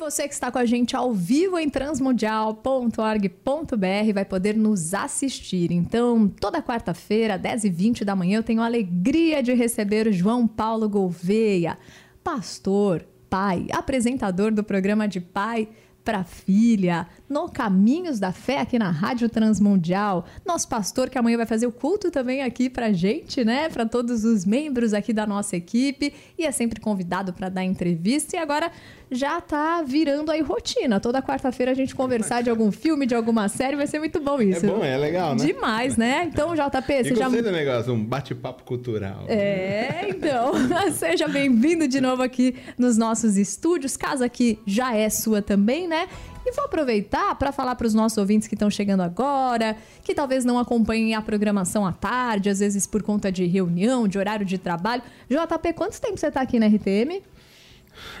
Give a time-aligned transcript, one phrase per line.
[0.00, 5.70] você que está com a gente ao vivo em transmundial.org.br vai poder nos assistir.
[5.70, 10.88] Então, toda quarta-feira, 10h20 da manhã, eu tenho a alegria de receber o João Paulo
[10.88, 11.78] Gouveia,
[12.24, 15.68] pastor, pai, apresentador do programa de pai
[16.10, 20.26] para filha, no Caminhos da Fé aqui na Rádio Transmundial.
[20.44, 23.68] Nosso pastor que amanhã vai fazer o culto também aqui pra gente, né?
[23.68, 28.34] Para todos os membros aqui da nossa equipe e é sempre convidado para dar entrevista
[28.34, 28.72] e agora
[29.10, 31.00] já tá virando aí rotina.
[31.00, 34.40] Toda quarta-feira a gente conversar de algum filme, de alguma série, vai ser muito bom
[34.40, 34.66] isso.
[34.66, 35.44] É bom, é legal, né?
[35.44, 36.28] Demais, né?
[36.32, 39.24] Então, JP, você já do negócio, um bate-papo cultural.
[39.28, 40.52] É, então,
[40.94, 43.96] seja bem-vindo de novo aqui nos nossos estúdios.
[43.96, 45.99] Casa aqui já é sua também, né?
[46.44, 50.44] E vou aproveitar para falar para os nossos ouvintes que estão chegando agora, que talvez
[50.44, 54.58] não acompanhem a programação à tarde, às vezes por conta de reunião, de horário de
[54.58, 55.02] trabalho.
[55.28, 57.22] JP, quanto tempo você está aqui na RTM?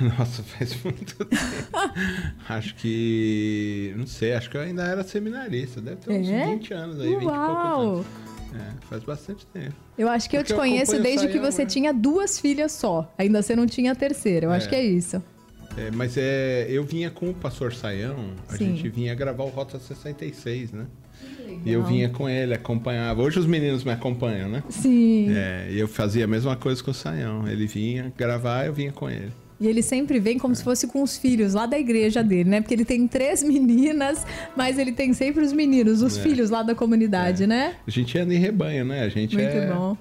[0.00, 1.36] Nossa, faz muito tempo.
[2.48, 3.94] acho que.
[3.96, 5.80] Não sei, acho que eu ainda era seminarista.
[5.80, 6.46] Deve ter uns é?
[6.46, 7.18] 20 anos aí, Uau.
[7.18, 8.06] 20 e poucos anos.
[8.52, 9.74] É, faz bastante tempo.
[9.96, 13.12] Eu acho que Porque eu te conheço desde que você tinha duas filhas só.
[13.16, 14.46] Ainda você não tinha a terceira.
[14.46, 14.56] Eu é.
[14.56, 15.22] acho que é isso.
[15.76, 18.76] É, mas é, eu vinha com o pastor Saião, a Sim.
[18.76, 20.86] gente vinha gravar o Rota 66, né?
[21.64, 23.20] E eu vinha com ele, acompanhava.
[23.22, 24.62] Hoje os meninos me acompanham, né?
[24.68, 25.30] Sim.
[25.34, 27.46] É, e eu fazia a mesma coisa com o Saião.
[27.46, 29.32] Ele vinha gravar, eu vinha com ele.
[29.60, 30.56] E ele sempre vem como é.
[30.56, 32.60] se fosse com os filhos lá da igreja dele, né?
[32.62, 34.26] Porque ele tem três meninas,
[34.56, 36.22] mas ele tem sempre os meninos, os é.
[36.22, 37.46] filhos lá da comunidade, é.
[37.46, 37.74] né?
[37.86, 39.02] A gente anda em rebanho, né?
[39.02, 39.66] A gente Muito é.
[39.66, 39.96] bom.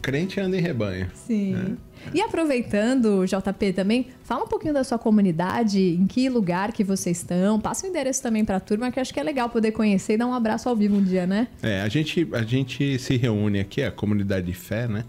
[0.00, 1.10] Crente anda em rebanho.
[1.14, 1.52] Sim.
[1.52, 1.76] Né?
[2.14, 7.18] E aproveitando, JP, também, fala um pouquinho da sua comunidade, em que lugar que vocês
[7.18, 10.14] estão, passa o endereço também para a turma, que acho que é legal poder conhecer
[10.14, 11.48] e dar um abraço ao vivo um dia, né?
[11.62, 15.04] É, a gente, a gente se reúne aqui, a comunidade de fé, né?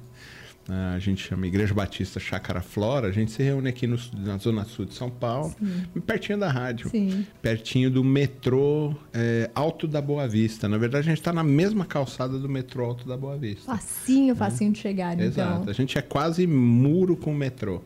[0.95, 4.63] A gente chama Igreja Batista Chácara Flora, a gente se reúne aqui no, na Zona
[4.65, 6.01] Sul de São Paulo, Sim.
[6.01, 7.25] pertinho da rádio, Sim.
[7.41, 10.67] pertinho do metrô é, Alto da Boa Vista.
[10.67, 13.65] Na verdade, a gente está na mesma calçada do metrô Alto da Boa Vista.
[13.65, 14.73] Facinho, facinho é.
[14.73, 15.25] de chegar, então.
[15.25, 17.81] Exato, a gente é quase muro com o metrô.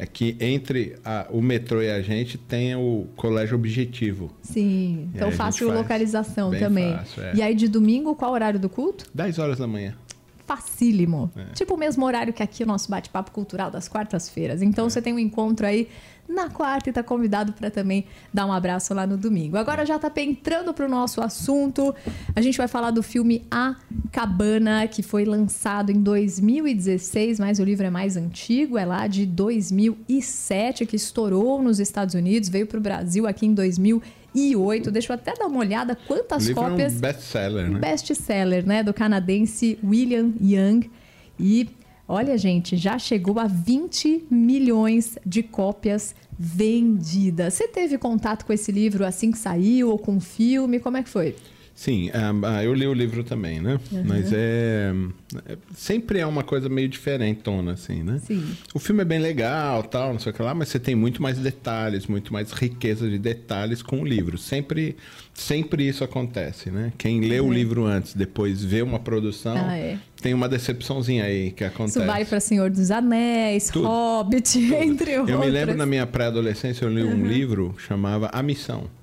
[0.00, 4.30] É que entre a, o metrô e a gente tem o colégio objetivo.
[4.42, 6.94] Sim, então fácil localização também.
[6.94, 7.34] Fácil, é.
[7.34, 9.06] E aí de domingo, qual horário do culto?
[9.12, 9.96] 10 horas da manhã
[10.48, 11.30] facílimo.
[11.36, 11.52] É.
[11.52, 14.62] Tipo o mesmo horário que aqui o nosso bate-papo cultural das quartas-feiras.
[14.62, 14.90] Então é.
[14.90, 15.86] você tem um encontro aí
[16.26, 19.56] na quarta e está convidado para também dar um abraço lá no domingo.
[19.56, 21.94] Agora já tá entrando para o nosso assunto.
[22.34, 23.76] A gente vai falar do filme A
[24.10, 29.24] Cabana, que foi lançado em 2016, mas o livro é mais antigo, é lá de
[29.24, 34.27] 2007, que estourou nos Estados Unidos, veio para o Brasil aqui em 2008.
[34.90, 36.94] Deixa eu até dar uma olhada quantas o livro cópias.
[36.94, 37.78] É um best-seller, né?
[37.78, 38.82] Best-seller, né?
[38.82, 40.90] Do canadense William Young.
[41.38, 41.68] E
[42.10, 47.52] Olha, gente, já chegou a 20 milhões de cópias vendidas.
[47.52, 50.80] Você teve contato com esse livro assim que saiu ou com o filme?
[50.80, 51.36] Como é que foi?
[51.78, 53.78] Sim, uh, eu li o livro também, né?
[53.92, 54.02] Uhum.
[54.04, 54.92] Mas é,
[55.46, 58.20] é, Sempre é uma coisa meio diferentona, assim, né?
[58.26, 58.44] Sim.
[58.74, 61.22] O filme é bem legal, tal, não sei o que lá, mas você tem muito
[61.22, 64.36] mais detalhes, muito mais riqueza de detalhes com o livro.
[64.36, 64.96] Sempre,
[65.32, 66.92] sempre isso acontece, né?
[66.98, 67.46] Quem lê uhum.
[67.46, 69.98] o livro antes, depois vê uma produção, ah, é.
[70.20, 72.00] tem uma decepçãozinha aí que acontece.
[72.00, 73.86] Isso vale para Senhor dos Anéis, Tudo.
[73.86, 74.74] Hobbit, Tudo.
[74.74, 75.30] entre outros.
[75.30, 77.12] Eu me lembro na minha pré-adolescência, eu li uhum.
[77.12, 78.98] um livro chamava A Missão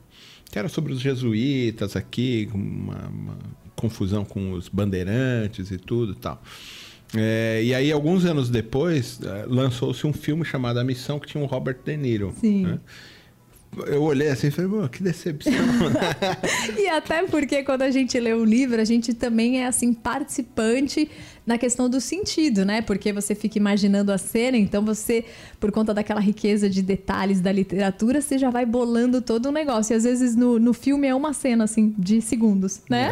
[0.55, 3.37] que era sobre os jesuítas aqui, uma, uma
[3.75, 6.41] confusão com os bandeirantes e tudo e tal.
[7.13, 11.43] É, e aí, alguns anos depois, é, lançou-se um filme chamado A Missão, que tinha
[11.43, 12.33] o Robert De Niro.
[12.39, 12.67] Sim.
[12.67, 12.79] Né?
[13.87, 15.51] Eu olhei assim e falei, que decepção.
[16.79, 21.09] e até porque quando a gente lê o livro, a gente também é assim participante
[21.45, 22.81] na questão do sentido, né?
[22.81, 25.23] Porque você fica imaginando a cena, então você,
[25.59, 29.93] por conta daquela riqueza de detalhes da literatura, você já vai bolando todo o negócio.
[29.93, 33.09] E às vezes no, no filme é uma cena, assim, de segundos, né?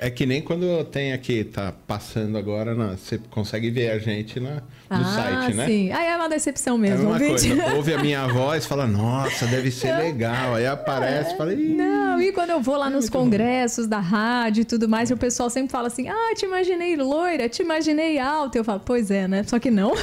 [0.00, 0.08] É, é.
[0.08, 4.40] é que nem quando tem aqui, tá passando agora, na, você consegue ver a gente
[4.40, 5.66] na, no ah, site, né?
[5.66, 7.04] Sim, aí é uma decepção mesmo.
[7.04, 7.46] É uma coisa,
[7.76, 10.54] ouve a minha voz fala, nossa, deve ser legal.
[10.54, 13.90] Aí aparece, é, fala, Não, e quando eu vou lá nos congressos bom.
[13.90, 17.48] da rádio e tudo mais, o pessoal sempre fala assim, ah, te imaginei imaginei loira,
[17.48, 18.58] te imaginei alta.
[18.58, 19.42] Eu falo, pois é, né?
[19.42, 19.92] Só que não.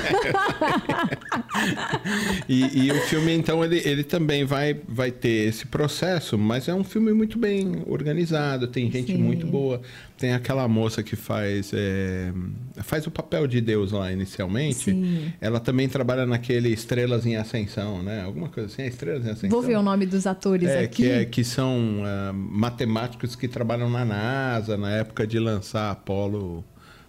[2.50, 6.74] e, e, o filme, então, ele, ele também vai, vai ter esse processo, mas é
[6.74, 9.22] um filme muito bem organizado, tem gente Sim.
[9.22, 9.82] muito boa.
[10.18, 12.32] Tem aquela moça que faz, é,
[12.78, 14.92] faz o papel de Deus lá inicialmente.
[14.92, 15.34] Sim.
[15.42, 18.24] Ela também trabalha naquele Estrelas em Ascensão, né?
[18.24, 19.50] Alguma coisa assim, Estrelas em Ascensão.
[19.50, 21.04] Vou ver o nome dos atores é, aqui.
[21.04, 26.64] Que, é, que são uh, matemáticos que trabalham na NASA na época de lançar Apolo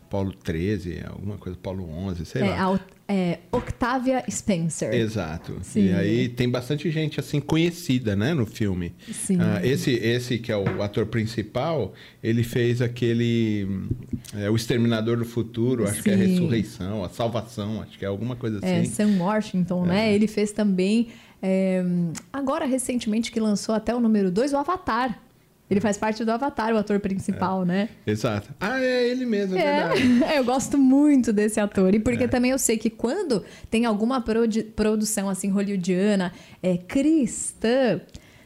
[0.09, 2.75] Paulo 13, alguma coisa, Paulo 11, sei é, lá.
[2.75, 4.93] A, é, Octavia Spencer.
[4.95, 5.59] Exato.
[5.63, 5.89] Sim.
[5.89, 8.95] E aí tem bastante gente assim conhecida, né, no filme.
[9.13, 9.39] Sim.
[9.41, 11.93] Ah, esse, esse que é o ator principal,
[12.23, 13.69] ele fez aquele
[14.35, 16.27] é, o Exterminador do Futuro, acho que é a Sim.
[16.27, 18.91] Ressurreição, a Salvação, acho que é alguma coisa É, assim.
[18.91, 20.15] Sam Washington, né?
[20.15, 21.09] Ele fez também,
[21.43, 21.85] é,
[22.33, 25.21] agora recentemente que lançou até o número 2, o Avatar.
[25.75, 27.89] Ele faz parte do Avatar, o ator principal, né?
[28.07, 28.49] Exato.
[28.61, 30.25] Ah, é ele mesmo, é, É, verdade.
[30.39, 31.93] eu gosto muito desse ator.
[31.95, 36.33] E porque também eu sei que quando tem alguma produ- produção assim hollywoodiana,
[36.63, 38.01] é, cristã,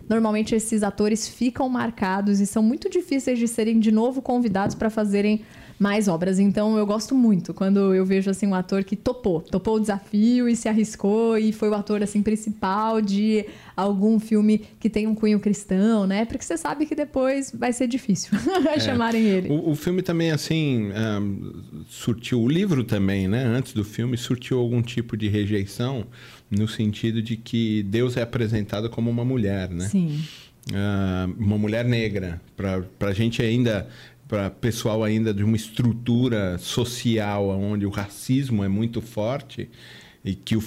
[0.09, 4.89] normalmente esses atores ficam marcados e são muito difíceis de serem de novo convidados para
[4.89, 5.43] fazerem
[5.79, 6.39] mais obras.
[6.39, 10.49] Então eu gosto muito quando eu vejo assim um ator que topou, topou o desafio
[10.49, 13.45] e se arriscou e foi o ator assim principal de
[13.77, 16.25] algum filme que tem um cunho cristão, né?
[16.25, 18.37] Porque você sabe que depois vai ser difícil
[18.85, 19.49] chamarem ele.
[19.49, 21.53] O, o filme também, assim, ahn,
[21.89, 22.41] surtiu.
[22.41, 23.45] O livro também, né?
[23.45, 26.07] Antes do filme, surtiu algum tipo de rejeição,
[26.51, 29.87] no sentido de que Deus é apresentado como uma mulher, né?
[29.89, 30.23] Sim.
[30.75, 32.41] Ah, uma mulher negra.
[32.57, 33.89] Para a gente ainda.
[34.29, 39.71] Para pessoal ainda de uma estrutura social onde o racismo é muito forte
[40.25, 40.63] e que o,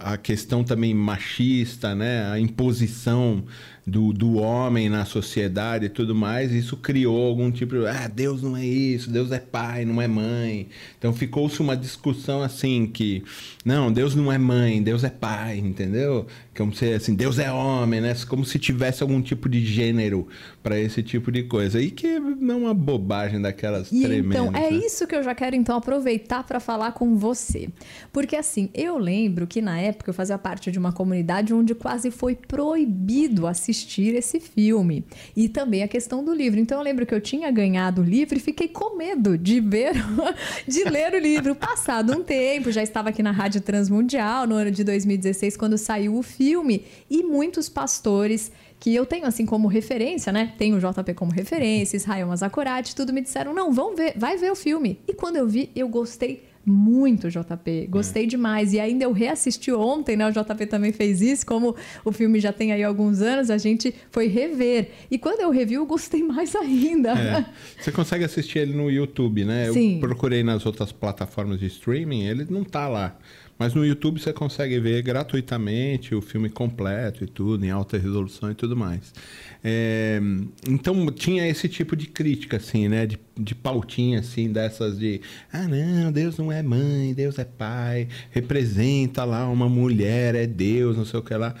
[0.00, 2.30] a questão também machista, né?
[2.30, 3.44] a imposição
[3.84, 7.86] do, do homem na sociedade e tudo mais, isso criou algum tipo de.
[7.86, 10.68] Ah, Deus não é isso, Deus é pai, não é mãe.
[10.98, 13.24] Então ficou-se uma discussão assim que.
[13.64, 16.26] Não, Deus não é mãe, Deus é pai, entendeu?
[16.56, 18.14] Como se assim, Deus é homem, né?
[18.28, 20.28] Como se tivesse algum tipo de gênero
[20.62, 21.80] para esse tipo de coisa.
[21.80, 24.46] E que não é uma bobagem daquelas E tremendas.
[24.46, 24.76] então, é né?
[24.76, 27.68] isso que eu já quero então aproveitar para falar com você.
[28.12, 32.10] Porque assim, eu lembro que na época eu fazia parte de uma comunidade onde quase
[32.10, 33.71] foi proibido assistir
[34.14, 35.04] esse filme.
[35.36, 36.60] E também a questão do livro.
[36.60, 39.92] Então eu lembro que eu tinha ganhado o livro e fiquei com medo de ver,
[40.66, 41.54] de ler o livro.
[41.54, 46.16] Passado um tempo, já estava aqui na Rádio Transmundial no ano de 2016 quando saiu
[46.16, 48.50] o filme e muitos pastores
[48.82, 50.54] que eu tenho assim como referência, né?
[50.58, 54.50] Tenho o JP como referência, Israel Mazakorati, tudo me disseram, não, vão ver, vai ver
[54.50, 54.98] o filme.
[55.06, 57.88] E quando eu vi, eu gostei muito, JP.
[57.90, 58.72] Gostei demais.
[58.72, 60.28] E ainda eu reassisti ontem, né?
[60.28, 61.74] O JP também fez isso, como
[62.04, 64.90] o filme já tem aí alguns anos, a gente foi rever.
[65.10, 67.10] E quando eu revi, eu gostei mais ainda.
[67.12, 67.44] É.
[67.80, 69.70] Você consegue assistir ele no YouTube, né?
[69.72, 69.94] Sim.
[69.94, 73.16] Eu procurei nas outras plataformas de streaming, ele não tá lá.
[73.62, 78.50] Mas no YouTube você consegue ver gratuitamente o filme completo e tudo, em alta resolução
[78.50, 79.14] e tudo mais.
[79.62, 80.20] É,
[80.68, 83.06] então tinha esse tipo de crítica, assim, né?
[83.06, 85.20] De, de pautinha, assim, dessas de
[85.52, 90.96] ah, não, Deus não é mãe, Deus é pai, representa lá uma mulher, é Deus,
[90.96, 91.54] não sei o que lá.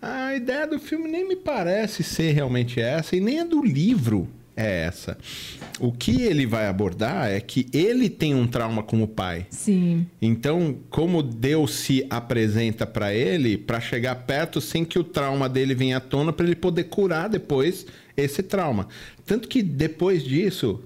[0.00, 4.28] A ideia do filme nem me parece ser realmente essa, e nem a do livro
[4.58, 5.16] é essa.
[5.78, 9.46] O que ele vai abordar é que ele tem um trauma com o pai.
[9.50, 10.04] Sim.
[10.20, 15.76] Então, como Deus se apresenta para ele, para chegar perto sem que o trauma dele
[15.76, 18.88] venha à tona, para ele poder curar depois esse trauma.
[19.24, 20.82] Tanto que depois disso,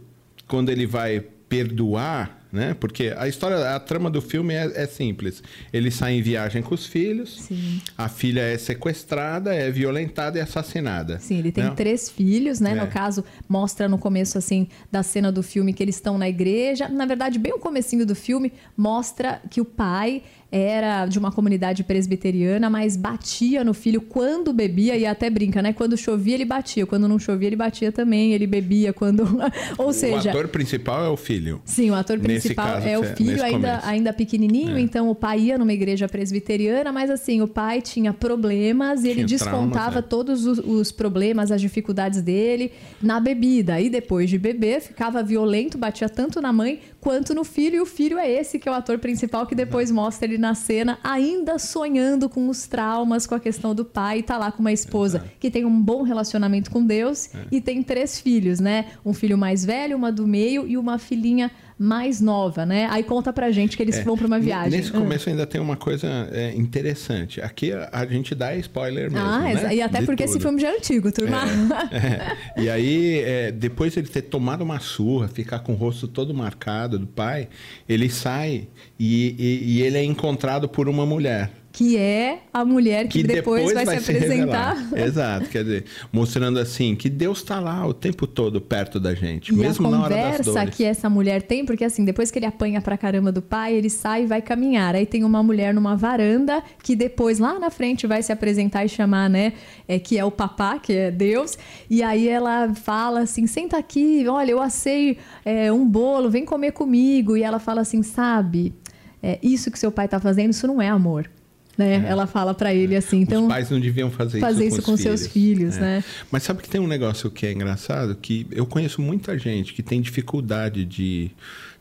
[0.47, 2.77] quando ele vai perdoar, né?
[2.79, 5.43] Porque a história, a trama do filme é, é simples.
[5.73, 7.81] Ele sai em viagem com os filhos, Sim.
[7.97, 11.19] a filha é sequestrada, é violentada e assassinada.
[11.19, 11.73] Sim, ele tem né?
[11.75, 12.73] três filhos, né?
[12.73, 12.75] É.
[12.75, 16.89] No caso, mostra no começo, assim, da cena do filme que eles estão na igreja.
[16.89, 20.23] Na verdade, bem o comecinho do filme mostra que o pai
[20.53, 25.73] era de uma comunidade presbiteriana, mas batia no filho quando bebia e até brinca, né?
[25.73, 26.85] Quando chovia, ele batia.
[26.85, 28.35] Quando não chovia, ele batia também.
[28.35, 29.25] Ele bebia quando...
[29.79, 30.29] Ou seja...
[30.29, 31.63] O ator principal é o filho.
[31.65, 33.87] Sim, o ator principal caso, é o nesse filho, ainda, começo.
[33.89, 34.81] ainda pequenininho, É.
[34.81, 39.25] então o pai ia numa igreja presbiteriana, mas assim, o pai tinha problemas e ele
[39.25, 40.03] Tinha descontava traumas, é.
[40.03, 43.81] todos os, os problemas, as dificuldades dele na bebida.
[43.81, 47.87] E depois de beber, ficava violento, batia tanto na mãe quanto no filho, e o
[47.87, 51.57] filho é esse que é o ator principal que depois mostra ele na cena, ainda
[51.57, 55.25] sonhando com os traumas, com a questão do pai, e tá lá com uma esposa
[55.39, 58.87] que tem um bom relacionamento com Deus e tem três filhos, né?
[59.07, 62.87] Um filho mais velho, uma do meio e uma filhinha mais nova, né?
[62.91, 64.71] Aí conta pra gente que eles É, vão pra uma viagem.
[64.71, 64.99] Nesse Ah.
[65.01, 67.41] começo ainda tem uma coisa é, interessante.
[67.41, 69.27] Aqui a, a gente dá spoiler mesmo.
[69.27, 69.75] Ah, né?
[69.75, 70.43] e até De porque esse tudo.
[70.43, 71.43] filme já é antigo, turma.
[71.91, 72.37] É.
[72.63, 76.33] E aí, é, depois de ele ter tomado uma surra, ficar com o rosto todo
[76.35, 77.49] marcado do pai,
[77.89, 81.51] ele sai e, e- e ele é encontrado por uma mulher.
[81.73, 84.75] Que é a mulher que, que depois, depois, vai, vai, se, se apresentar.
[84.77, 85.07] revelar.
[85.07, 89.49] Exato, quer dizer, mostrando assim que Deus está lá o tempo todo perto da gente,
[89.49, 90.77] E mesmo na hora das conversa dores.
[90.77, 93.89] que essa mulher tem, porque assim, depois que ele apanha pra caramba do pai, ele
[93.89, 94.95] sai e vai caminhar.
[94.95, 98.89] Aí tem uma mulher numa varanda que depois lá na frente vai se apresentar e
[98.89, 99.55] chamar, né,
[99.89, 101.57] é, que é o papá, que é Deus.
[101.89, 106.73] E aí ela fala assim: senta aqui, olha, eu assei é, um bolo, vem comer
[106.73, 107.35] comigo.
[107.35, 108.75] E ela fala assim: sabe,
[109.23, 111.31] é, isso que seu pai tá fazendo, isso não é amor.
[111.77, 112.05] Né?
[112.07, 114.93] Ela fala pra ele assim, então Os pais não deviam fazer, fazer isso isso com,
[114.93, 115.81] com os seus filhos, É.
[115.81, 116.05] né?
[116.31, 118.15] Mas sabe que tem um negócio que é engraçado?
[118.15, 121.31] Que eu conheço muita gente que tem dificuldade de,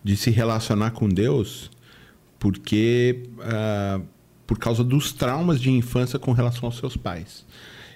[0.04, 1.70] de se relacionar com Deus
[2.40, 4.02] porque ah,
[4.48, 7.46] por causa dos traumas de infância com relação aos seus pais.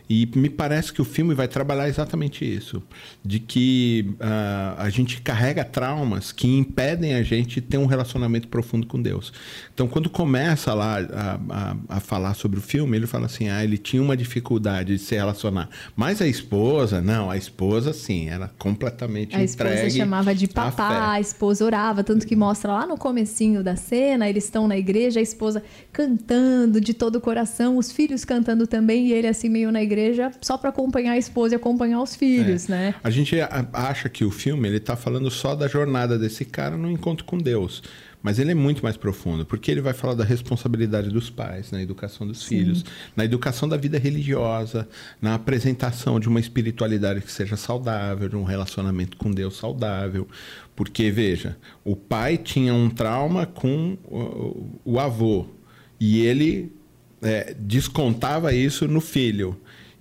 [0.08, 2.82] E me parece que o filme vai trabalhar exatamente isso,
[3.24, 8.86] de que ah, a gente carrega traumas que impedem a gente ter um relacionamento profundo
[8.86, 9.34] com Deus.
[9.74, 13.64] Então, quando começa lá a, a- a falar sobre o filme, ele fala assim: ah,
[13.64, 15.70] ele tinha uma dificuldade de se relacionar.
[15.96, 21.14] Mas a esposa, não, a esposa sim, era completamente A esposa entregue chamava de papá,
[21.14, 25.20] a esposa orava, tanto que mostra lá no comecinho da cena, eles estão na igreja,
[25.20, 29.72] a esposa cantando de todo o coração, os filhos cantando também, e ele assim meio
[29.72, 29.95] na igreja
[30.42, 32.72] só para acompanhar a esposa e acompanhar os filhos, É.
[32.72, 32.96] né?
[33.04, 33.36] A gente
[33.74, 37.38] acha que o filme ele tá falando só da jornada desse cara no encontro com
[37.38, 37.82] Deus.
[38.24, 41.80] Mas ele é muito mais profundo, porque ele vai falar da responsabilidade dos pais na
[41.80, 42.84] educação dos filhos,
[43.16, 44.88] na educação da vida religiosa,
[45.22, 50.28] na apresentação de uma espiritualidade que seja saudável, de um relacionamento com Deus saudável.
[50.76, 55.46] Porque, veja, o pai tinha um trauma com o, o avô,
[56.00, 56.72] e ele
[57.22, 59.56] é, descontava isso no filho.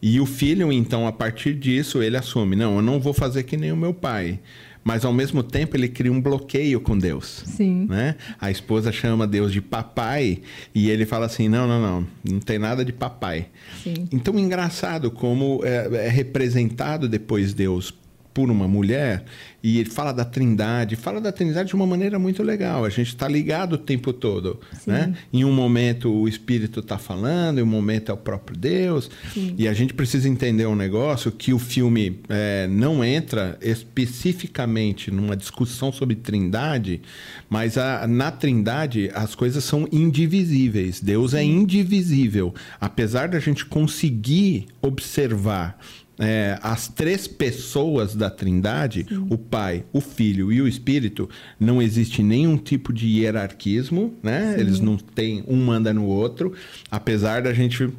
[0.06, 3.56] E o filho, então, a partir disso, ele assume: não, eu não vou fazer que
[3.56, 4.38] nem o meu pai.
[4.84, 7.42] Mas, ao mesmo tempo, ele cria um bloqueio com Deus.
[7.46, 7.86] Sim.
[7.88, 8.14] Né?
[8.38, 10.42] A esposa chama Deus de papai
[10.74, 13.46] e ele fala assim: não, não, não, não tem nada de papai.
[13.82, 14.06] Sim.
[14.12, 17.94] Então, engraçado como é, é representado depois Deus
[18.34, 19.24] por uma mulher
[19.62, 22.84] e ele fala da Trindade, fala da Trindade de uma maneira muito legal.
[22.84, 24.90] A gente está ligado o tempo todo, Sim.
[24.90, 25.14] né?
[25.32, 29.08] Em um momento o Espírito está falando, em um momento é o próprio Deus.
[29.32, 29.54] Sim.
[29.56, 35.36] E a gente precisa entender um negócio que o filme é, não entra especificamente numa
[35.36, 37.00] discussão sobre Trindade,
[37.48, 41.00] mas a- na Trindade as coisas são indivisíveis.
[41.00, 42.52] Deus é indivisível.
[42.80, 45.78] Apesar da gente conseguir observar
[46.18, 51.28] é, as três pessoas da Trindade, o Pai, o Filho e o Espírito,
[51.58, 54.54] não existe nenhum tipo de hierarquismo, né?
[54.58, 56.52] Eles não têm um manda no outro,
[56.90, 57.90] apesar da gente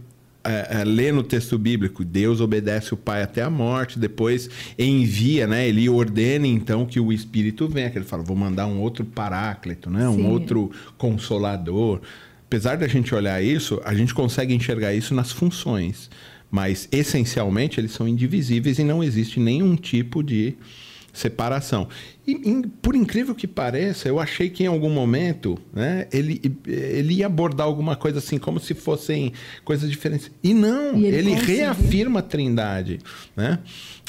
[0.46, 5.48] é, é, ler no texto bíblico, Deus obedece o Pai até a morte, depois envia,
[5.48, 5.68] né?
[5.68, 9.90] Ele ordena então que o Espírito venha, que ele fala, vou mandar um outro paráclito,
[9.90, 10.08] né?
[10.08, 10.28] Um Sim.
[10.28, 12.00] outro consolador.
[12.46, 16.12] Apesar da gente olhar isso, a gente consegue enxergar isso nas funções,
[16.50, 20.56] mas essencialmente eles são indivisíveis e não existe nenhum tipo de
[21.16, 21.88] separação.
[22.28, 22.36] E,
[22.82, 27.66] por incrível que pareça, eu achei que em algum momento né, ele, ele ia abordar
[27.66, 29.32] alguma coisa assim, como se fossem
[29.64, 30.30] coisas diferentes.
[30.44, 33.00] E não, E ele ele, reafirma a trindade.
[33.36, 33.60] Né?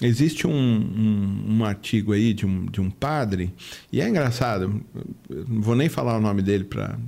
[0.02, 3.52] Existe um, um, um artigo aí de um, de um padre,
[3.92, 4.82] e é engraçado,
[5.48, 6.98] não vou nem falar o nome dele para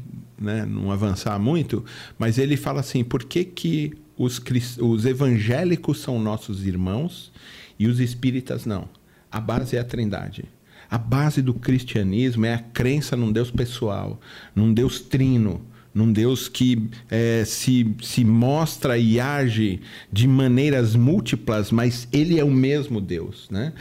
[0.40, 1.84] né, não avançar muito,
[2.18, 4.42] mas ele fala assim: por que, que os,
[4.80, 7.32] os evangélicos são nossos irmãos
[7.78, 8.88] e os espíritas não?
[9.30, 10.44] A base é a trindade.
[10.90, 14.18] A base do cristianismo é a crença num Deus pessoal,
[14.54, 15.60] num Deus trino,
[15.94, 19.80] num Deus que eh, se, se mostra e age
[20.12, 23.72] de maneiras múltiplas, mas ele é o mesmo Deus, né?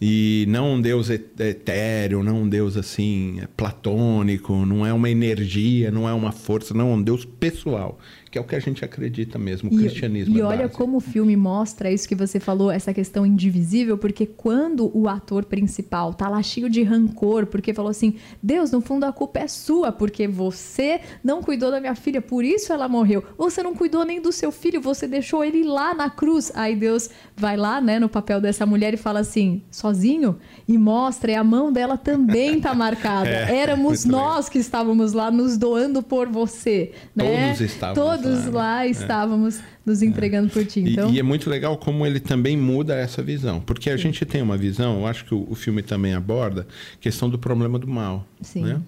[0.00, 5.08] E não um Deus et- etéreo, não um Deus assim eh, platônico, não é uma
[5.08, 7.98] energia, não é uma força, não, é um Deus pessoal,
[8.36, 10.36] que é o que a gente acredita mesmo, o E- cristianismo.
[10.36, 14.26] E, é olha como o filme mostra isso que você falou, essa questão indivisível, porque
[14.26, 19.04] quando o ator principal tá lá cheio de rancor, porque falou assim: Deus, no fundo
[19.04, 23.24] a culpa é sua, porque você não cuidou da minha filha, por isso ela morreu.
[23.38, 26.52] Você não cuidou nem do seu filho, você deixou ele lá na cruz.
[26.54, 30.36] Aí Deus vai lá, né, no papel dessa mulher e fala assim: sozinho?
[30.68, 33.28] E mostra, e a mão dela também tá marcada.
[33.28, 36.92] É, Éramos nós que estávamos lá nos doando por você.
[37.14, 37.46] né?
[37.46, 38.88] Todos estávamos Todos lá, lá, né?
[38.88, 40.80] estávamos nos entregando por ti.
[40.80, 43.60] E- Então, E, é muito legal como ele também muda essa visão.
[43.60, 46.66] Porque a gente tem uma visão, eu acho que o, o filme também aborda,
[47.00, 48.26] questão do problema do mal.
[48.40, 48.62] Sim.
[48.64, 48.80] Né?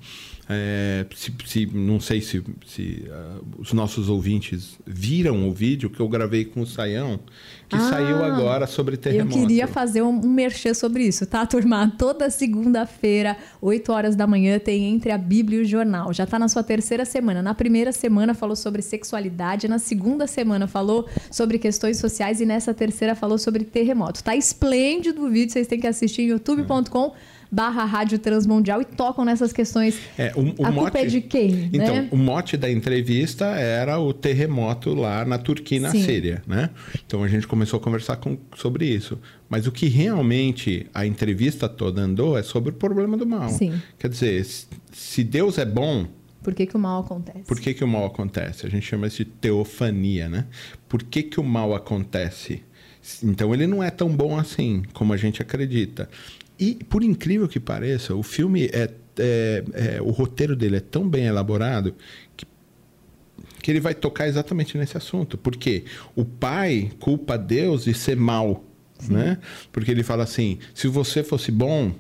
[0.51, 6.01] É, se, se, não sei se, se uh, os nossos ouvintes viram o vídeo que
[6.01, 7.21] eu gravei com o Saião,
[7.69, 9.37] que ah, saiu agora sobre terremoto.
[9.37, 11.93] Eu queria fazer um, um merchan sobre isso, tá, turma?
[11.99, 16.15] Toda segunda-feira, 8 horas da manhã, tem Entre a Bíblia e o Jornal.
[16.15, 17.43] Já está na sua terceira semana.
[17.43, 22.73] Na primeira semana falou sobre sexualidade, na segunda semana falou sobre questões sociais e nessa
[22.73, 24.25] terceira falou sobre terremoto.
[24.25, 27.09] Tá esplêndido o vídeo, vocês têm que assistir em youtube.com.
[27.09, 29.99] É barra Rádio Transmundial e tocam nessas questões.
[30.17, 31.71] É, o, o a mote, culpa é de quem?
[31.73, 32.09] Então, né?
[32.11, 36.03] o mote da entrevista era o terremoto lá na Turquia e na Sim.
[36.03, 36.71] Síria, né?
[37.07, 39.19] Então a gente começou a conversar com, sobre isso.
[39.49, 43.49] Mas o que realmente a entrevista toda andou é sobre o problema do mal.
[43.49, 43.81] Sim.
[43.99, 44.47] Quer dizer,
[44.93, 46.07] se Deus é bom,
[46.43, 47.45] por que, que, o mal acontece?
[47.47, 48.65] Por que, que o mal acontece?
[48.65, 50.47] A gente chama isso de teofania, né?
[50.89, 52.63] Por que, que o mal acontece?
[53.23, 56.09] Então ele não é tão bom assim como a gente acredita.
[56.59, 61.09] E, por incrível que pareça, o filme é, é, é, o roteiro dele é tão
[61.09, 61.95] bem elaborado
[62.37, 62.47] que,
[63.63, 65.39] que ele vai tocar exatamente nesse assunto.
[65.39, 65.85] Porque
[66.17, 68.65] o pai culpa Deus de ser mal,
[69.09, 69.39] né?
[69.71, 71.93] Porque ele fala assim: se você fosse bom,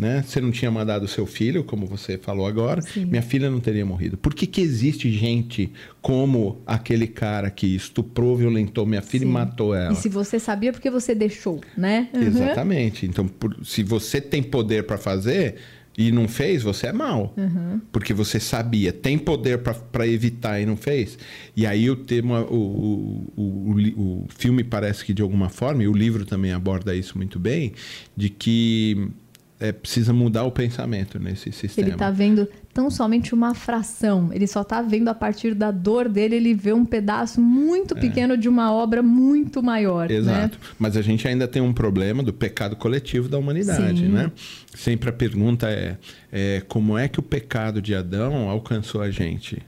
[0.00, 0.22] né?
[0.26, 3.04] Você não tinha mandado seu filho, como você falou agora, Sim.
[3.06, 4.16] minha filha não teria morrido.
[4.16, 9.30] Por que, que existe gente como aquele cara que estuprou, violentou minha filha Sim.
[9.30, 9.92] e matou ela?
[9.92, 12.08] E se você sabia, porque você deixou, né?
[12.14, 12.22] Uhum.
[12.22, 13.06] Exatamente.
[13.06, 15.56] Então, por, se você tem poder para fazer
[15.98, 17.34] e não fez, você é mal.
[17.36, 17.80] Uhum.
[17.90, 21.18] Porque você sabia, tem poder para evitar e não fez.
[21.56, 25.88] E aí o tema, o, o, o, o filme parece que de alguma forma, e
[25.88, 27.72] o livro também aborda isso muito bem,
[28.16, 29.10] de que
[29.60, 31.88] é, precisa mudar o pensamento nesse sistema.
[31.88, 36.08] Ele está vendo tão somente uma fração, ele só está vendo a partir da dor
[36.08, 38.00] dele, ele vê um pedaço muito é.
[38.00, 40.08] pequeno de uma obra muito maior.
[40.08, 40.14] Né?
[40.14, 40.58] Exato.
[40.58, 40.64] Né?
[40.78, 44.08] Mas a gente ainda tem um problema do pecado coletivo da humanidade, Sim.
[44.08, 44.30] né?
[44.74, 45.96] Sempre a pergunta é,
[46.30, 49.60] é como é que o pecado de Adão alcançou a gente?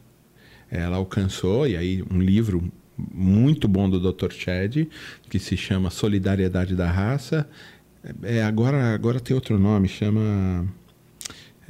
[0.70, 2.70] Ela alcançou, e aí um livro
[3.12, 4.30] muito bom do Dr.
[4.30, 4.86] Chad,
[5.28, 7.48] que se chama Solidariedade da Raça,
[8.22, 10.66] é, agora, agora tem outro nome, chama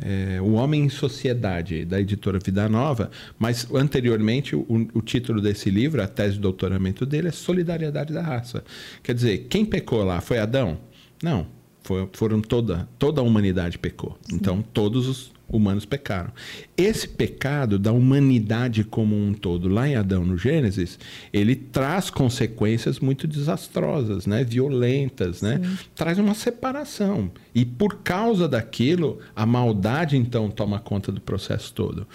[0.02, 5.70] é, O Homem em Sociedade, da editora Vida Nova, mas anteriormente o, o, título desse
[5.70, 8.64] livro, a tese de doutoramento dele, é Solidariedade da Raça.
[9.02, 10.20] Quer dizer, quem pecou lá?
[10.20, 10.78] Foi Adão?
[11.22, 11.46] Não.
[11.82, 14.18] Foi, foram toda, toda a humanidade pecou.
[14.22, 14.37] Sim.
[14.37, 16.33] Então, todos os humanos pecaram.
[16.76, 20.99] Esse pecado da humanidade como um todo, lá em Adão, no Gênesis,
[21.33, 24.45] ele traz consequências muito desastrosas, né?
[24.45, 25.61] violentas, né?
[25.95, 27.30] traz uma separação.
[27.54, 32.07] E por causa daquilo, a maldade então toma conta do processo todo.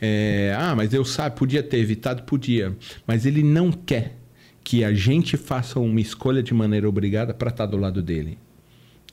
[0.00, 2.22] É, ah, mas eu sabe, podia ter evitado?
[2.22, 2.76] Podia.
[3.06, 4.16] Mas ele não quer
[4.62, 8.38] que a gente faça uma escolha de maneira obrigada para estar do lado dele.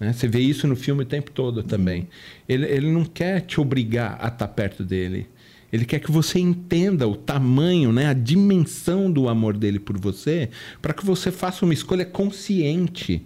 [0.01, 0.11] Né?
[0.11, 2.07] Você vê isso no filme o tempo todo também.
[2.49, 5.27] Ele, ele não quer te obrigar a estar perto dele.
[5.71, 10.49] Ele quer que você entenda o tamanho, né, a dimensão do amor dele por você,
[10.81, 13.23] para que você faça uma escolha consciente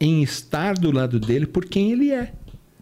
[0.00, 2.32] em estar do lado dele por quem ele é.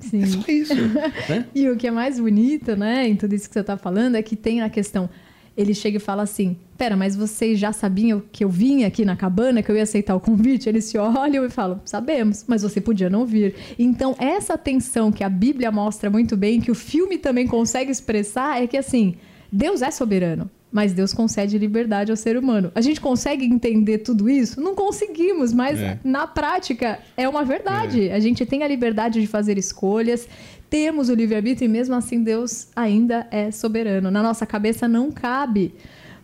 [0.01, 0.23] Sim.
[0.23, 0.75] É só isso.
[1.29, 1.47] né?
[1.55, 4.23] E o que é mais bonito, né, em tudo isso que você está falando, é
[4.23, 5.09] que tem a questão
[5.57, 9.17] ele chega e fala assim: Pera, mas vocês já sabiam que eu vim aqui na
[9.17, 10.69] cabana, que eu ia aceitar o convite?
[10.69, 13.55] Eles se olham e falam: Sabemos, mas você podia não vir.
[13.79, 18.63] Então, essa tensão que a Bíblia mostra muito bem, que o filme também consegue expressar,
[18.63, 19.17] é que assim,
[19.51, 22.73] Deus é soberano mas Deus concede liberdade ao ser humano.
[22.75, 24.61] A gente consegue entender tudo isso?
[24.61, 26.01] Não conseguimos, mas é.
[26.03, 28.09] na prática é uma verdade.
[28.09, 28.15] É.
[28.15, 30.27] A gente tem a liberdade de fazer escolhas,
[30.69, 34.11] temos o livre-arbítrio e mesmo assim Deus ainda é soberano.
[34.11, 35.73] Na nossa cabeça não cabe.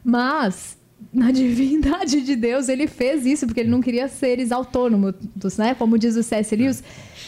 [0.02, 0.76] Mas
[1.12, 5.14] na divindade de Deus, ele fez isso porque ele não queria seres autônomos,
[5.58, 5.74] né?
[5.74, 6.54] Como diz o C.S.
[6.54, 6.84] Lewis,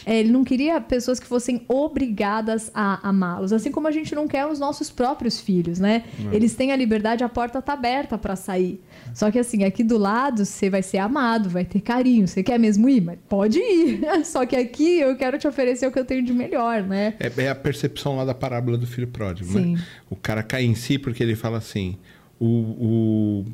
[0.07, 4.29] é, ele não queria pessoas que fossem obrigadas a amá-los, assim como a gente não
[4.29, 6.05] quer os nossos próprios filhos, né?
[6.19, 6.33] Não.
[6.33, 8.81] Eles têm a liberdade, a porta está aberta para sair.
[9.15, 12.27] Só que assim, aqui do lado você vai ser amado, vai ter carinho.
[12.27, 13.01] Você quer mesmo ir?
[13.01, 14.01] Mas pode ir.
[14.25, 17.15] Só que aqui eu quero te oferecer o que eu tenho de melhor, né?
[17.19, 19.63] É, é a percepção lá da parábola do filho pródigo, né?
[19.63, 19.75] Sim.
[19.75, 19.85] né?
[20.09, 21.97] O cara cai em si porque ele fala assim:
[22.45, 23.45] o,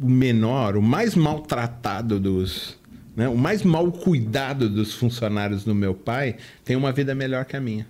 [0.00, 2.78] o, o menor, o mais maltratado dos.
[3.16, 7.56] Né, o mais mal cuidado dos funcionários do meu pai tem uma vida melhor que
[7.56, 7.84] a minha.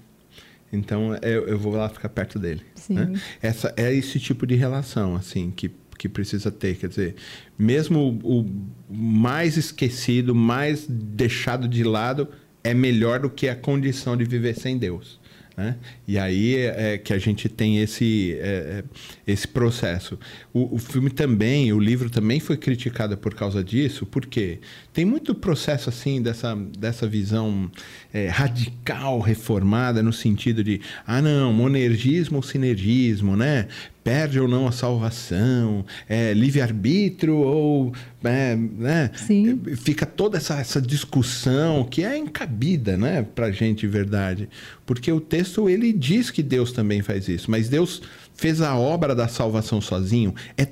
[0.72, 2.62] Então eu, eu vou lá ficar perto dele.
[2.88, 3.12] Né?
[3.42, 6.76] Essa é esse tipo de relação assim que que precisa ter.
[6.76, 7.16] Quer dizer,
[7.58, 8.50] mesmo o, o
[8.88, 12.28] mais esquecido, mais deixado de lado,
[12.62, 15.17] é melhor do que a condição de viver sem Deus.
[15.58, 15.74] Né?
[16.06, 18.84] E aí é, é que a gente tem esse, é, é,
[19.26, 20.16] esse processo.
[20.54, 24.60] O, o, filme também, o livro também foi criticado por causa disso, porque
[24.98, 27.70] tem muito processo assim dessa, dessa visão
[28.12, 33.68] é, radical, reformada, no sentido de, ah não, monergismo ou sinergismo, né?
[34.02, 37.92] perde ou não a salvação, é, livre-arbítrio ou.
[38.24, 39.12] É, né?
[39.14, 39.60] Sim.
[39.76, 44.48] Fica toda essa, essa discussão que é encabida né, para a gente de verdade.
[44.84, 48.02] Porque o texto ele diz que Deus também faz isso, mas Deus
[48.34, 50.34] fez a obra da salvação sozinho.
[50.56, 50.66] É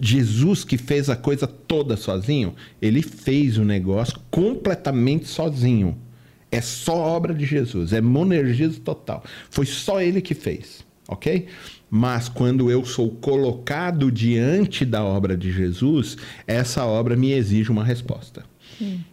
[0.00, 2.54] Jesus que fez a coisa toda sozinho.
[2.80, 5.96] Ele fez o negócio completamente sozinho.
[6.50, 9.24] É só obra de Jesus, é monergismo total.
[9.50, 11.46] Foi só ele que fez, ok?
[11.90, 17.84] Mas quando eu sou colocado diante da obra de Jesus, essa obra me exige uma
[17.84, 18.44] resposta.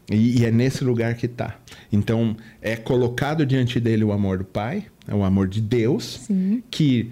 [0.09, 1.59] E, e, é nesse lugar que está.
[1.91, 6.63] Então, é colocado diante dele o amor do Pai, é o amor de Deus, Sim.
[6.71, 7.11] que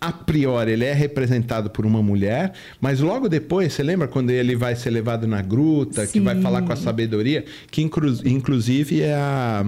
[0.00, 4.54] a priori ele é representado por uma mulher, mas logo depois, você lembra quando ele
[4.54, 6.12] vai ser levado na gruta, Sim.
[6.12, 9.64] que vai falar com a sabedoria, que inclu inclusive é a,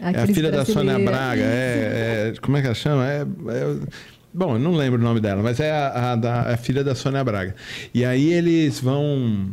[0.00, 3.06] a, é a filha da Sônia Braga, é, é, como é que ela chama?
[3.06, 3.76] É, é
[4.36, 6.96] Bom, eu não lembro o nome dela, mas é a, a, da, a filha da
[6.96, 7.54] Sônia Braga.
[7.94, 9.50] E aí eles vão.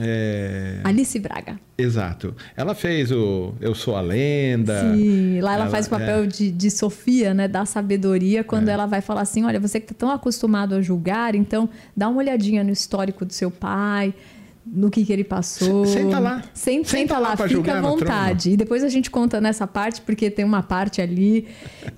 [0.00, 0.80] É...
[0.82, 1.58] Alice Braga.
[1.76, 2.34] Exato.
[2.56, 4.80] Ela fez o Eu Sou a Lenda.
[4.94, 6.26] Sim, lá ela, ela faz o papel é...
[6.26, 7.46] de, de Sofia, né?
[7.46, 8.72] Da sabedoria, quando é.
[8.72, 12.18] ela vai falar assim: olha, você que está tão acostumado a julgar, então dá uma
[12.18, 14.14] olhadinha no histórico do seu pai
[14.66, 15.84] no que, que ele passou.
[15.84, 16.42] Senta lá.
[16.54, 18.50] Senta, senta lá, fica à vontade.
[18.50, 21.46] E depois a gente conta nessa parte, porque tem uma parte ali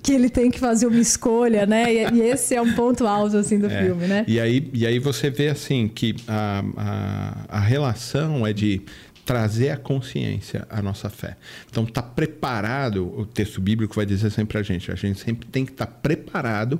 [0.03, 1.93] que ele tem que fazer uma escolha, né?
[1.93, 3.83] E, e esse é um ponto alto, assim, do é.
[3.83, 4.25] filme, né?
[4.27, 8.81] E aí, e aí você vê, assim, que a, a, a relação é de
[9.23, 11.35] trazer a consciência à nossa fé.
[11.69, 15.47] Então, tá preparado, o texto bíblico vai dizer sempre para a gente, a gente sempre
[15.47, 16.79] tem que estar tá preparado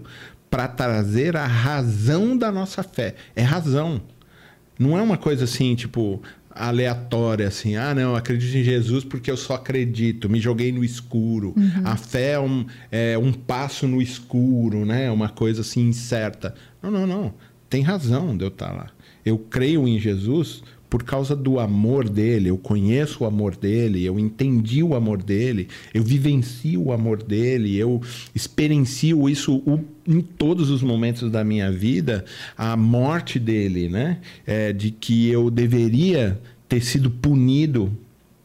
[0.49, 3.15] para trazer a razão da nossa fé.
[3.35, 4.01] É razão.
[4.77, 6.21] Não é uma coisa assim, tipo,
[6.57, 7.75] aleatória, assim.
[7.75, 10.29] Ah, não, acredito em Jesus porque eu só acredito.
[10.29, 11.53] Me joguei no escuro.
[11.55, 11.81] Uhum.
[11.83, 15.09] A fé é um, é um passo no escuro, né?
[15.11, 16.55] Uma coisa assim incerta.
[16.81, 17.33] Não, não, não.
[17.69, 18.87] Tem razão de eu estar lá.
[19.25, 24.17] Eu creio em Jesus por causa do amor dele, eu conheço o amor dele, eu
[24.17, 28.01] entendi o amor dele, eu vivencio o amor dele, eu
[28.33, 29.61] experiencio isso
[30.07, 32.23] em todos os momentos da minha vida,
[32.57, 34.19] a morte dele, né?
[34.45, 37.91] É, de que eu deveria ter sido punido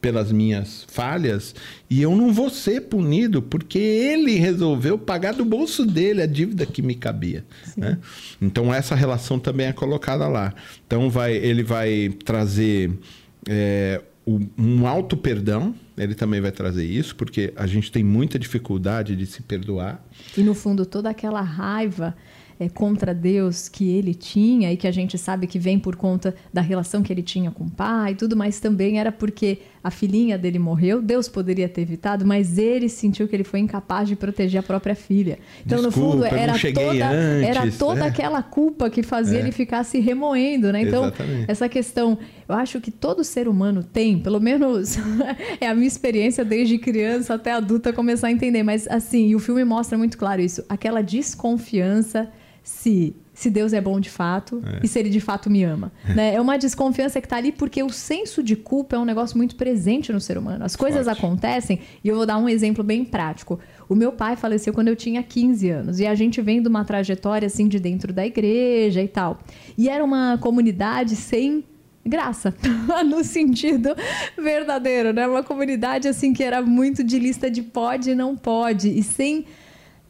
[0.03, 1.55] pelas minhas falhas
[1.89, 6.65] e eu não vou ser punido porque ele resolveu pagar do bolso dele a dívida
[6.65, 7.45] que me cabia.
[7.77, 7.97] Né?
[8.41, 10.53] Então essa relação também é colocada lá.
[10.85, 12.91] Então vai, ele vai trazer
[13.47, 14.01] é,
[14.57, 19.25] um alto perdão, ele também vai trazer isso, porque a gente tem muita dificuldade de
[19.25, 20.05] se perdoar.
[20.37, 22.13] E no fundo toda aquela raiva
[22.59, 26.35] é, contra Deus que ele tinha e que a gente sabe que vem por conta
[26.51, 29.91] da relação que ele tinha com o pai e tudo, mas também era porque a
[29.91, 31.01] filhinha dele morreu.
[31.01, 34.95] Deus poderia ter evitado, mas ele sentiu que ele foi incapaz de proteger a própria
[34.95, 35.37] filha.
[35.65, 38.07] Então, Desculpa, no fundo, era toda, antes, era toda é.
[38.07, 39.41] aquela culpa que fazia é.
[39.41, 40.83] ele ficar se remoendo, né?
[40.83, 41.51] Então, Exatamente.
[41.51, 42.17] essa questão,
[42.47, 44.97] eu acho que todo ser humano tem, pelo menos
[45.59, 49.39] é a minha experiência desde criança até adulta começar a entender, mas assim, e o
[49.39, 52.29] filme mostra muito claro isso, aquela desconfiança
[52.63, 54.79] se se Deus é bom de fato é.
[54.83, 55.91] e se ele de fato me ama.
[56.15, 56.35] né?
[56.35, 59.55] É uma desconfiança que está ali porque o senso de culpa é um negócio muito
[59.55, 60.63] presente no ser humano.
[60.63, 61.17] As coisas Forte.
[61.17, 63.59] acontecem e eu vou dar um exemplo bem prático.
[63.89, 66.85] O meu pai faleceu quando eu tinha 15 anos e a gente vem de uma
[66.85, 69.39] trajetória assim de dentro da igreja e tal.
[69.77, 71.63] E era uma comunidade sem
[72.05, 72.53] graça,
[73.05, 73.95] no sentido
[74.37, 75.25] verdadeiro, né?
[75.25, 79.45] Uma comunidade assim que era muito de lista de pode e não pode e sem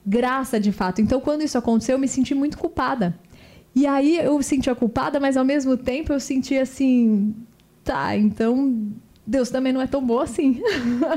[0.05, 1.01] graça de fato.
[1.01, 3.17] Então, quando isso aconteceu, eu me senti muito culpada.
[3.75, 7.33] E aí eu me sentia culpada, mas ao mesmo tempo eu sentia assim,
[7.83, 8.91] tá, então
[9.25, 10.61] Deus também não é tão bom assim.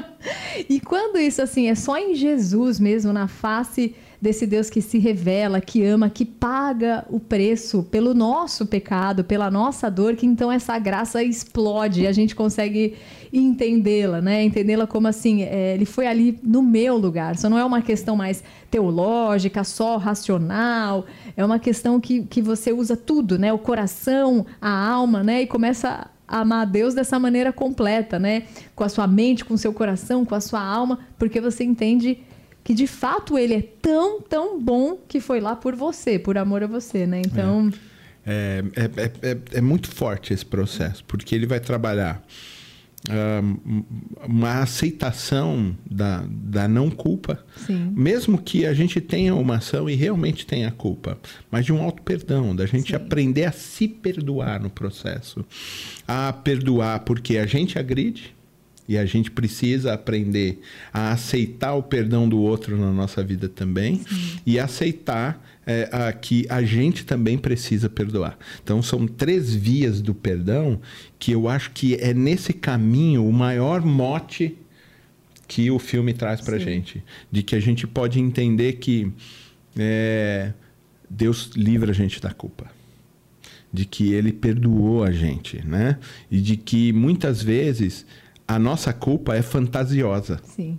[0.69, 3.95] e quando isso assim é só em Jesus mesmo, na face
[4.27, 9.49] desse Deus que se revela, que ama, que paga o preço pelo nosso pecado, pela
[9.49, 12.97] nossa dor, que então essa graça explode e a gente consegue
[13.33, 14.43] entendê-la, né?
[14.43, 17.37] Entendê-la como assim, é, ele foi ali no meu lugar.
[17.37, 22.73] Só não é uma questão mais teológica, só racional, é uma questão que, que você
[22.73, 23.53] usa tudo, né?
[23.53, 25.43] O coração, a alma, né?
[25.43, 28.43] E começa amar a Deus dessa maneira completa, né?
[28.75, 32.19] Com a sua mente, com o seu coração, com a sua alma, porque você entende
[32.67, 36.65] que de fato ele é tão, tão bom que foi lá por você, por amor
[36.65, 37.23] a você, né?
[37.25, 37.73] Então.
[38.27, 42.27] É, é, é, é, é muito forte esse processo, porque ele vai trabalhar
[43.09, 43.85] uh,
[44.27, 47.93] uma aceitação da, da não culpa, Sim.
[47.95, 52.03] mesmo que a gente tenha uma ação e realmente tenha culpa, mas de um auto
[52.03, 52.97] perdão, da gente Sim.
[52.97, 55.45] aprender a se perdoar no processo,
[56.09, 58.35] a perdoar porque a gente agride
[58.89, 60.61] e a gente precisa aprender
[60.93, 64.41] a aceitar o perdão do outro na nossa vida também Sim.
[64.47, 68.39] e aceitar é, a, que a gente também precisa perdoar.
[68.63, 70.81] Então, são três vias do perdão
[71.19, 74.57] que eu acho que é nesse caminho o maior mote
[75.49, 77.03] que o filme traz para gente.
[77.31, 79.11] De que a gente pode entender que
[79.77, 80.53] é,
[81.11, 82.71] Deus livra a gente da culpa.
[83.73, 85.99] De que Ele perdoou a gente, né?
[86.31, 88.07] E de que muitas vezes
[88.47, 90.41] a nossa culpa é fantasiosa.
[90.45, 90.79] Sim.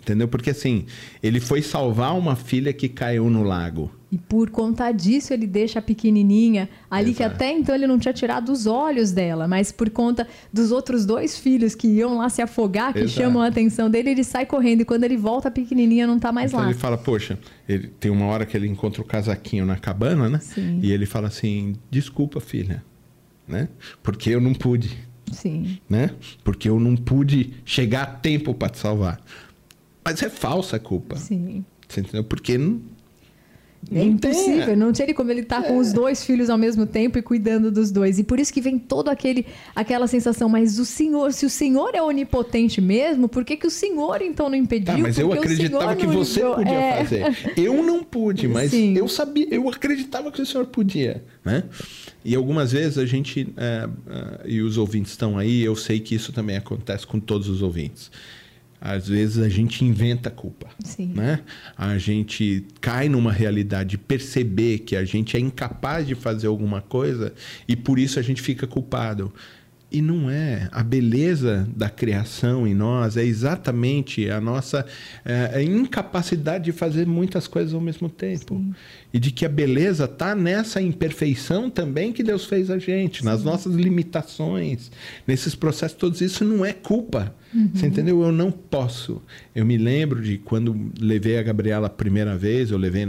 [0.00, 0.26] Entendeu?
[0.28, 0.86] Porque assim,
[1.22, 3.90] ele foi salvar uma filha que caiu no lago.
[4.10, 7.36] E por conta disso ele deixa a pequenininha ali que Exato.
[7.36, 11.38] até então ele não tinha tirado os olhos dela, mas por conta dos outros dois
[11.38, 13.12] filhos que iam lá se afogar, que Exato.
[13.20, 16.32] chamam a atenção dele, ele sai correndo e quando ele volta a pequenininha não tá
[16.32, 16.70] mais Então lá.
[16.70, 20.38] ele fala, poxa, ele tem uma hora que ele encontra o casaquinho na cabana, né?
[20.40, 20.80] Sim.
[20.82, 22.82] E ele fala assim, desculpa, filha,
[23.46, 23.68] né?
[24.02, 24.98] Porque eu não pude,
[25.32, 25.78] Sim.
[25.88, 26.10] né?
[26.44, 29.20] Porque eu não pude chegar a tempo para te salvar.
[30.04, 31.16] Mas é falsa a culpa.
[31.16, 31.64] Sim.
[31.88, 32.24] Você entendeu?
[32.24, 32.80] Porque não,
[33.90, 36.86] É não tem, impossível, não tinha como ele tá com os dois filhos ao mesmo
[36.86, 38.18] tempo e cuidando dos dois.
[38.18, 41.94] E por isso que vem todo aquele aquela sensação, mas o Senhor, se o Senhor
[41.94, 44.94] é onipotente mesmo, por que, que o Senhor então não impediu?
[44.94, 47.04] Tá, mas eu Porque o acreditava que você podia É.
[47.04, 47.52] fazer.
[47.56, 48.96] Eu não pude, mas Sim.
[48.96, 51.64] eu sabia, eu acreditava que o senhor podia, né?
[52.24, 56.14] E algumas vezes a gente é, é, e os ouvintes estão aí, eu sei que
[56.14, 58.10] isso também acontece com todos os ouvintes.
[58.80, 61.12] Às vezes a gente inventa culpa, Sim.
[61.14, 61.40] né?
[61.76, 66.80] A gente cai numa realidade de perceber que a gente é incapaz de fazer alguma
[66.80, 67.34] coisa
[67.68, 69.32] e por isso a gente fica culpado.
[69.92, 70.68] E não é.
[70.70, 74.86] A beleza da criação em nós é exatamente a nossa
[75.24, 78.64] é, a incapacidade de fazer muitas coisas ao mesmo tempo.
[79.12, 83.42] E de que a beleza está nessa imperfeição também que Deus fez a gente, nas
[83.42, 84.90] nossas limitações,
[85.26, 86.20] nesses processos todos.
[86.20, 87.34] Isso não é culpa.
[87.74, 88.22] Você entendeu?
[88.22, 89.20] Eu não posso.
[89.52, 93.08] Eu me lembro de quando levei a Gabriela a primeira vez, eu levei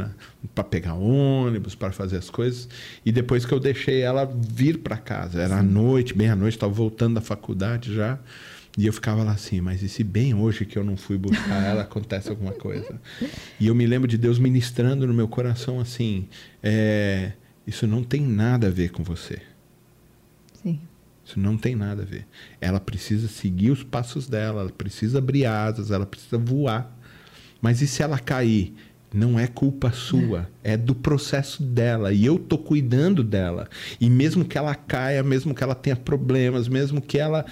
[0.56, 2.68] para pegar ônibus, para fazer as coisas,
[3.06, 6.56] e depois que eu deixei ela vir para casa, era à noite, bem à noite,
[6.56, 8.18] estava voltando da faculdade já.
[8.78, 11.62] E eu ficava lá assim, mas e se bem hoje que eu não fui buscar
[11.64, 13.02] ela, acontece alguma coisa?
[13.60, 16.28] E eu me lembro de Deus ministrando no meu coração assim:
[16.64, 17.34] é,
[17.68, 19.42] isso não tem nada a ver com você.
[20.64, 20.80] Sim.
[21.26, 22.26] Isso não tem nada a ver.
[22.60, 26.98] Ela precisa seguir os passos dela, ela precisa abrir asas, ela precisa voar.
[27.62, 28.74] Mas e se ela cair?
[29.14, 32.14] Não é culpa sua, é do processo dela.
[32.14, 33.68] E eu tô cuidando dela.
[34.00, 37.46] E mesmo que ela caia, mesmo que ela tenha problemas, mesmo que ela.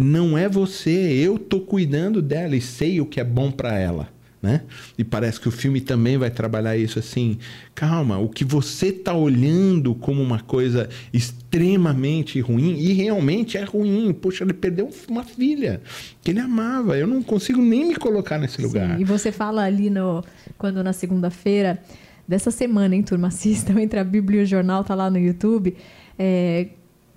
[0.00, 4.08] Não é você, eu tô cuidando dela e sei o que é bom para ela.
[4.42, 4.62] Né?
[4.96, 7.36] E parece que o filme também vai trabalhar isso assim.
[7.74, 14.14] Calma, o que você tá olhando como uma coisa extremamente ruim, e realmente é ruim.
[14.14, 15.82] Poxa, ele perdeu uma filha
[16.22, 16.96] que ele amava.
[16.96, 18.96] Eu não consigo nem me colocar nesse lugar.
[18.96, 20.24] Sim, e você fala ali no
[20.56, 21.78] quando na segunda-feira
[22.26, 25.76] dessa semana, hein, turma, assistam entre a Bíblia e o jornal, tá lá no YouTube,
[26.18, 26.68] é,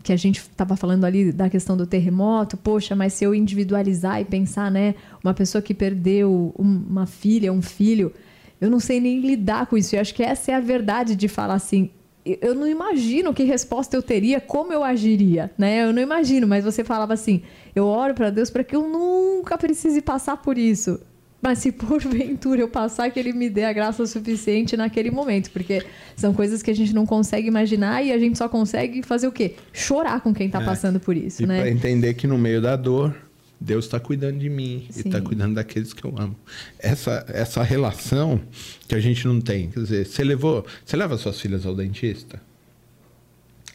[0.03, 2.57] que a gente estava falando ali da questão do terremoto.
[2.57, 7.51] Poxa, mas se eu individualizar e pensar, né, uma pessoa que perdeu um- uma filha,
[7.53, 8.11] um filho,
[8.59, 9.95] eu não sei nem lidar com isso.
[9.95, 11.89] Eu acho que essa é a verdade de falar assim.
[12.25, 15.83] Eu não imagino que resposta eu teria, como eu agiria, né?
[15.85, 17.41] Eu não imagino, mas você falava assim:
[17.75, 20.99] eu oro para Deus para que eu nunca precise passar por isso.
[21.43, 25.51] Mas se porventura eu passar, que ele me dê a graça suficiente naquele momento.
[25.51, 25.83] Porque
[26.15, 29.31] são coisas que a gente não consegue imaginar e a gente só consegue fazer o
[29.31, 29.55] quê?
[29.73, 30.65] Chorar com quem tá É.
[30.65, 31.69] passando por isso, E para né?
[31.69, 33.13] entender que no meio da dor,
[33.59, 35.01] Deus está cuidando de mim e Sim.
[35.05, 36.35] está cuidando daqueles que eu amo.
[36.79, 38.39] Essa, essa relação
[38.87, 39.69] que a gente não tem.
[39.69, 40.65] Quer dizer, você levou.
[40.85, 42.41] Você leva suas filhas ao dentista?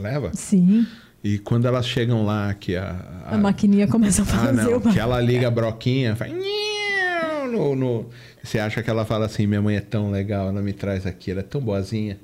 [0.00, 0.31] Leva?
[0.35, 0.87] Sim.
[1.24, 3.24] E quando elas chegam lá, que a.
[3.26, 4.78] A, maquininha começa a Ah, fazer não.
[4.78, 4.92] uma...
[4.92, 6.33] Que ela liga a broquinha, faz.
[7.59, 8.07] No, no...
[8.42, 11.31] Você acha que ela fala assim: minha mãe é tão legal, ela me traz aqui,
[11.31, 12.18] ela é tão boazinha.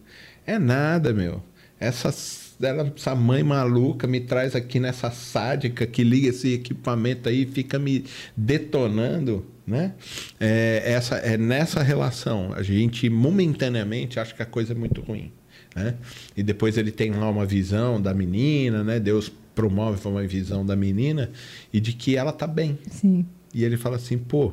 [0.47, 1.43] É nada, meu.
[1.81, 2.15] Essa,
[2.63, 7.47] ela, essa mãe maluca me traz aqui nessa sádica que liga esse equipamento aí e
[7.47, 8.05] fica me
[8.37, 9.95] detonando, né?
[10.39, 12.53] É, essa, é nessa relação.
[12.55, 15.33] A gente momentaneamente acha que a coisa é muito ruim.
[15.75, 15.95] Né?
[16.37, 19.01] E depois ele tem lá uma visão da menina, né?
[19.01, 21.31] Deus promove uma visão da menina
[21.73, 22.79] e de que ela tá bem.
[22.89, 23.27] Sim.
[23.53, 24.53] E ele fala assim, pô,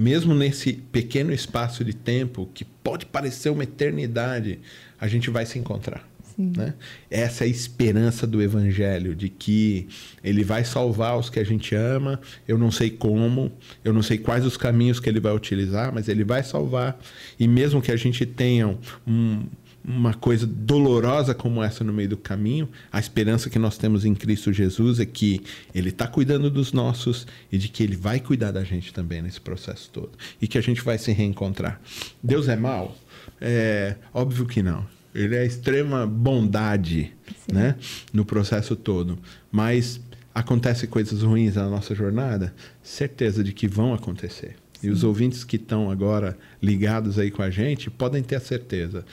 [0.00, 4.58] mesmo nesse pequeno espaço de tempo que pode parecer uma eternidade,
[4.98, 6.08] a gente vai se encontrar.
[6.38, 6.72] Né?
[7.10, 9.88] Essa é a esperança do Evangelho, de que
[10.24, 12.18] ele vai salvar os que a gente ama.
[12.48, 13.52] Eu não sei como,
[13.84, 16.98] eu não sei quais os caminhos que ele vai utilizar, mas ele vai salvar.
[17.38, 18.74] E mesmo que a gente tenha
[19.06, 19.44] um,
[19.90, 24.14] uma coisa dolorosa como essa no meio do caminho, a esperança que nós temos em
[24.14, 25.42] Cristo Jesus é que
[25.74, 29.40] Ele está cuidando dos nossos e de que Ele vai cuidar da gente também nesse
[29.40, 30.12] processo todo.
[30.40, 31.80] E que a gente vai se reencontrar.
[32.22, 32.96] Deus é mau?
[33.40, 34.86] É óbvio que não.
[35.14, 37.54] Ele é extrema bondade, Sim.
[37.54, 37.76] né,
[38.12, 39.18] no processo todo.
[39.50, 40.00] Mas
[40.32, 44.56] acontecem coisas ruins na nossa jornada, certeza de que vão acontecer.
[44.80, 44.86] Sim.
[44.86, 49.04] E os ouvintes que estão agora ligados aí com a gente podem ter a certeza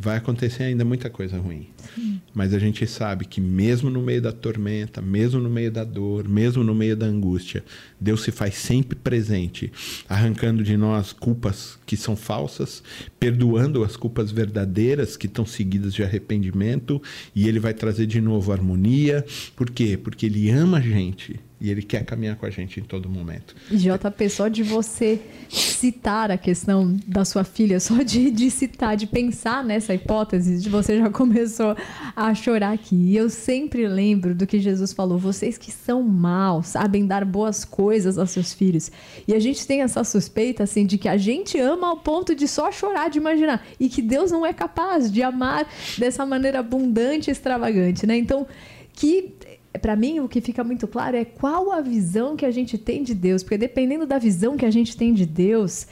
[0.00, 1.68] vai acontecer ainda muita coisa ruim.
[1.94, 2.20] Sim.
[2.32, 6.26] Mas a gente sabe que mesmo no meio da tormenta, mesmo no meio da dor,
[6.26, 7.62] mesmo no meio da angústia,
[8.00, 9.70] Deus se faz sempre presente,
[10.08, 12.82] arrancando de nós culpas que são falsas,
[13.18, 17.02] perdoando as culpas verdadeiras que estão seguidas de arrependimento,
[17.34, 19.24] e ele vai trazer de novo harmonia.
[19.54, 19.98] Por quê?
[20.02, 23.54] Porque ele ama a gente e ele quer caminhar com a gente em todo momento.
[23.70, 29.06] JP, só de você citar a questão da sua filha, só de, de citar, de
[29.06, 31.76] pensar nessa hipótese, de você já começou
[32.16, 32.96] a chorar aqui.
[32.96, 37.64] E eu sempre lembro do que Jesus falou: vocês que são maus, sabem dar boas
[37.64, 38.90] coisas aos seus filhos.
[39.28, 42.48] E a gente tem essa suspeita, assim, de que a gente ama ao ponto de
[42.48, 43.66] só chorar, de imaginar.
[43.78, 45.68] E que Deus não é capaz de amar
[45.98, 48.16] dessa maneira abundante e extravagante, né?
[48.16, 48.46] Então,
[48.92, 49.32] que
[49.80, 53.02] para mim, o que fica muito claro é qual a visão que a gente tem
[53.02, 55.86] de Deus, porque dependendo da visão que a gente tem de Deus,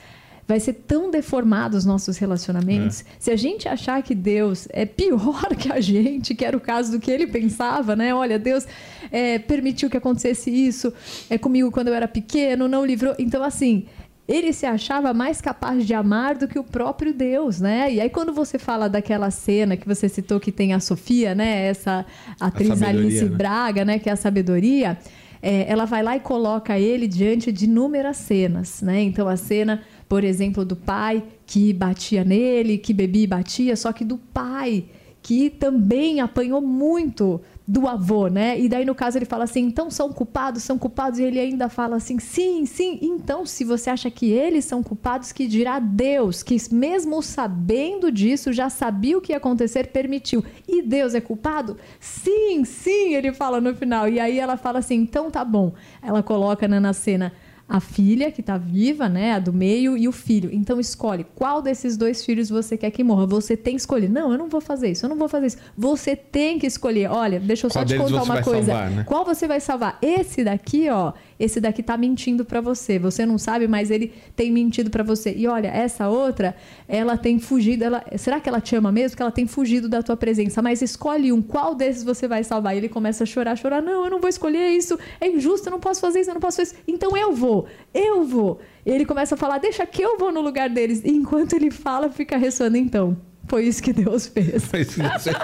[0.48, 3.02] vai ser tão deformado os nossos relacionamentos.
[3.02, 3.04] É.
[3.18, 6.92] Se a gente achar que Deus é pior que a gente, que era o caso
[6.92, 8.14] do que ele pensava, né?
[8.14, 8.66] Olha, Deus
[9.12, 10.92] é, permitiu que acontecesse isso
[11.28, 13.14] é comigo quando eu era pequeno, não livrou.
[13.18, 13.84] Então, assim,
[14.28, 17.90] ele se achava mais capaz de amar do que o próprio Deus, né?
[17.90, 21.66] E aí quando você fala daquela cena que você citou que tem a Sofia, né?
[21.66, 22.04] Essa
[22.38, 23.36] atriz Alice né?
[23.36, 23.98] Braga, né?
[23.98, 24.98] Que é a sabedoria.
[25.40, 29.00] É, ela vai lá e coloca ele diante de inúmeras cenas, né?
[29.00, 33.92] Então a cena, por exemplo, do pai que batia nele, que bebia e batia, só
[33.92, 34.84] que do pai
[35.22, 38.58] que também apanhou muito do avô, né?
[38.58, 41.68] E daí, no caso, ele fala assim: então são culpados, são culpados, e ele ainda
[41.68, 42.98] fala assim: sim, sim.
[43.02, 48.54] Então, se você acha que eles são culpados, que dirá Deus, que mesmo sabendo disso,
[48.54, 50.42] já sabia o que ia acontecer, permitiu.
[50.66, 51.76] E Deus é culpado?
[52.00, 54.08] Sim, sim, ele fala no final.
[54.08, 55.74] E aí ela fala assim: então tá bom.
[56.02, 57.34] Ela coloca né, na cena
[57.68, 60.48] a filha que está viva, né, a do meio e o filho.
[60.52, 63.26] Então escolhe qual desses dois filhos você quer que morra.
[63.26, 64.08] Você tem que escolher.
[64.08, 65.04] Não, eu não vou fazer isso.
[65.04, 65.58] Eu não vou fazer isso.
[65.76, 67.10] Você tem que escolher.
[67.10, 68.72] Olha, deixa eu só qual te contar uma coisa.
[68.72, 69.04] Salvar, né?
[69.04, 69.98] Qual você vai salvar?
[70.00, 72.98] Esse daqui, ó, esse daqui tá mentindo para você.
[72.98, 75.32] Você não sabe, mas ele tem mentido para você.
[75.36, 76.56] E olha, essa outra,
[76.88, 77.84] ela tem fugido.
[77.84, 79.16] Ela, será que ela te ama mesmo?
[79.16, 80.60] Que ela tem fugido da tua presença.
[80.60, 81.40] Mas escolhe um.
[81.40, 82.74] Qual desses você vai salvar?
[82.74, 83.80] E ele começa a chorar, chorar.
[83.80, 84.98] Não, eu não vou escolher isso.
[85.20, 85.68] É injusto.
[85.68, 86.30] Eu não posso fazer isso.
[86.30, 86.82] Eu não posso fazer isso.
[86.88, 87.66] Então eu vou.
[87.94, 88.60] Eu vou.
[88.84, 91.02] E ele começa a falar, deixa que eu vou no lugar deles.
[91.04, 93.16] E enquanto ele fala, fica ressoando então.
[93.48, 94.64] Foi isso que Deus fez.
[94.66, 95.36] Foi isso que Deus fez.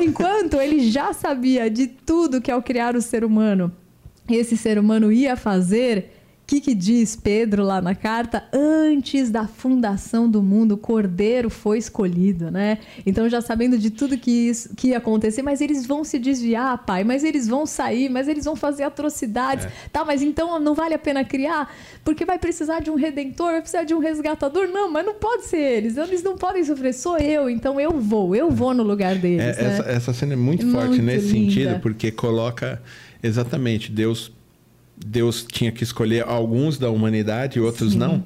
[0.02, 3.72] Enquanto ele já sabia de tudo que ao criar o ser humano,
[4.34, 6.10] esse ser humano ia fazer,
[6.48, 8.42] que, que diz Pedro lá na carta?
[8.50, 12.78] Antes da fundação do mundo, o Cordeiro foi escolhido, né?
[13.04, 16.86] Então, já sabendo de tudo que, isso, que ia acontecer, mas eles vão se desviar,
[16.86, 19.66] pai, mas eles vão sair, mas eles vão fazer atrocidades.
[19.66, 19.70] É.
[19.92, 21.70] Tá, mas então não vale a pena criar?
[22.02, 24.68] Porque vai precisar de um redentor, vai precisar de um resgatador?
[24.68, 25.98] Não, mas não pode ser eles.
[25.98, 29.58] Eles não podem sofrer, sou eu, então eu vou, eu vou no lugar deles.
[29.58, 29.68] É, né?
[29.74, 31.52] essa, essa, cena é muito, muito forte nesse linda.
[31.52, 32.80] sentido, porque coloca
[33.22, 34.32] exatamente Deus
[34.96, 37.98] Deus tinha que escolher alguns da humanidade e outros Sim.
[37.98, 38.24] não.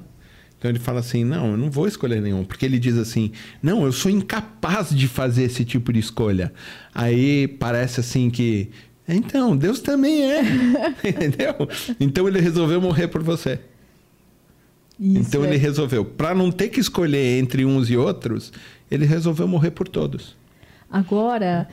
[0.57, 2.43] Então ele fala assim: não, eu não vou escolher nenhum.
[2.43, 6.53] Porque ele diz assim: não, eu sou incapaz de fazer esse tipo de escolha.
[6.95, 8.69] Aí parece assim que.
[9.07, 10.41] Então, Deus também é.
[11.03, 11.67] Entendeu?
[11.99, 13.59] Então ele resolveu morrer por você.
[14.97, 15.47] Isso então é.
[15.47, 18.53] ele resolveu, para não ter que escolher entre uns e outros,
[18.89, 20.37] ele resolveu morrer por todos.
[20.89, 21.67] Agora,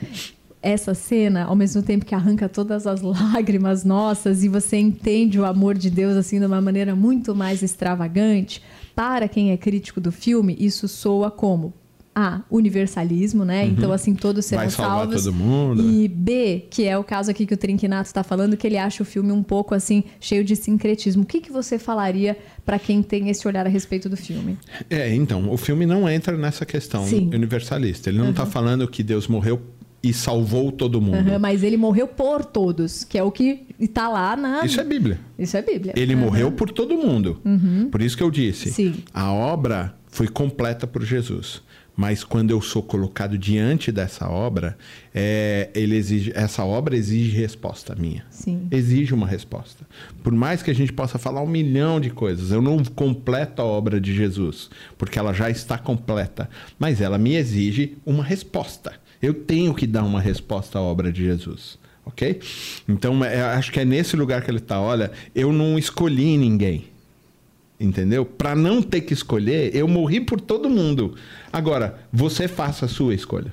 [0.63, 5.45] essa cena, ao mesmo tempo que arranca todas as lágrimas nossas e você entende o
[5.45, 8.63] amor de Deus assim de uma maneira muito mais extravagante,
[8.95, 11.73] para quem é crítico do filme, isso soa como
[12.15, 13.65] a universalismo, né?
[13.65, 13.71] Uhum.
[13.71, 15.25] Então, assim, todos serão Vai salvar salvos.
[15.25, 15.89] todo mundo.
[15.89, 19.03] E B, que é o caso aqui que o Trinquinato está falando, que ele acha
[19.03, 21.23] o filme um pouco assim, cheio de sincretismo.
[21.23, 24.59] O que, que você falaria para quem tem esse olhar a respeito do filme?
[24.91, 27.31] É, então, o filme não entra nessa questão Sim.
[27.33, 28.11] universalista.
[28.11, 28.51] Ele não está uhum.
[28.51, 29.61] falando que Deus morreu
[30.03, 31.31] e salvou todo mundo.
[31.31, 34.65] Uhum, mas ele morreu por todos, que é o que está lá na.
[34.65, 35.21] Isso é Bíblia.
[35.39, 35.93] Isso é Bíblia.
[35.97, 36.21] Ele uhum.
[36.21, 37.41] morreu por todo mundo.
[37.45, 37.89] Uhum.
[37.91, 38.71] Por isso que eu disse.
[38.71, 39.05] Sim.
[39.13, 41.63] A obra foi completa por Jesus.
[41.97, 44.79] Mas quando eu sou colocado diante dessa obra,
[45.15, 48.25] é, ele exige, essa obra exige resposta minha.
[48.31, 48.69] Sim.
[48.71, 49.87] Exige uma resposta.
[50.23, 53.67] Por mais que a gente possa falar um milhão de coisas, eu não completo a
[53.67, 56.49] obra de Jesus, porque ela já está completa.
[56.79, 58.95] Mas ela me exige uma resposta.
[59.21, 61.79] Eu tenho que dar uma resposta à obra de Jesus.
[62.05, 62.41] Ok?
[62.89, 64.81] Então, é, acho que é nesse lugar que ele está.
[64.81, 66.91] Olha, eu não escolhi ninguém
[67.81, 68.27] entendeu?
[68.27, 71.15] Para não ter que escolher, eu morri por todo mundo.
[71.51, 73.53] Agora, você faça a sua escolha.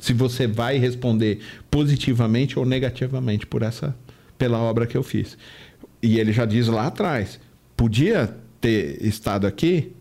[0.00, 3.96] Se você vai responder positivamente ou negativamente por essa
[4.36, 5.38] pela obra que eu fiz.
[6.02, 7.40] E ele já diz lá atrás,
[7.76, 9.92] podia ter estado aqui,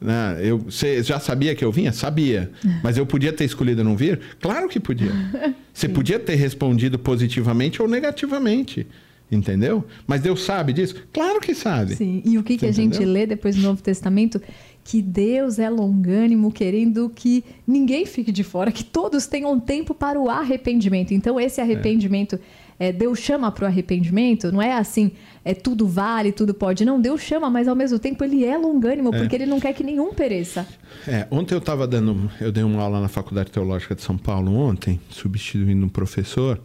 [0.00, 0.38] né?
[0.42, 1.92] Eu, você já sabia que eu vinha?
[1.92, 2.50] Sabia.
[2.82, 4.20] Mas eu podia ter escolhido não vir?
[4.40, 5.10] Claro que podia.
[5.72, 8.86] Você podia ter respondido positivamente ou negativamente.
[9.32, 9.84] Entendeu?
[10.06, 10.94] Mas Deus sabe disso?
[11.12, 11.96] Claro que sabe.
[11.96, 12.22] Sim.
[12.24, 14.40] E o que, que a gente lê depois do Novo Testamento?
[14.84, 20.20] Que Deus é longânimo, querendo que ninguém fique de fora, que todos tenham tempo para
[20.20, 21.12] o arrependimento.
[21.12, 22.38] Então, esse arrependimento, é.
[22.78, 25.12] É, Deus chama para o arrependimento, não é assim,
[25.44, 26.84] é tudo vale, tudo pode.
[26.84, 29.18] Não, Deus chama, mas ao mesmo tempo ele é longânimo, é.
[29.18, 30.66] porque ele não quer que nenhum pereça.
[31.06, 34.54] É, ontem eu estava dando, eu dei uma aula na Faculdade Teológica de São Paulo
[34.54, 36.60] ontem, substituindo um professor.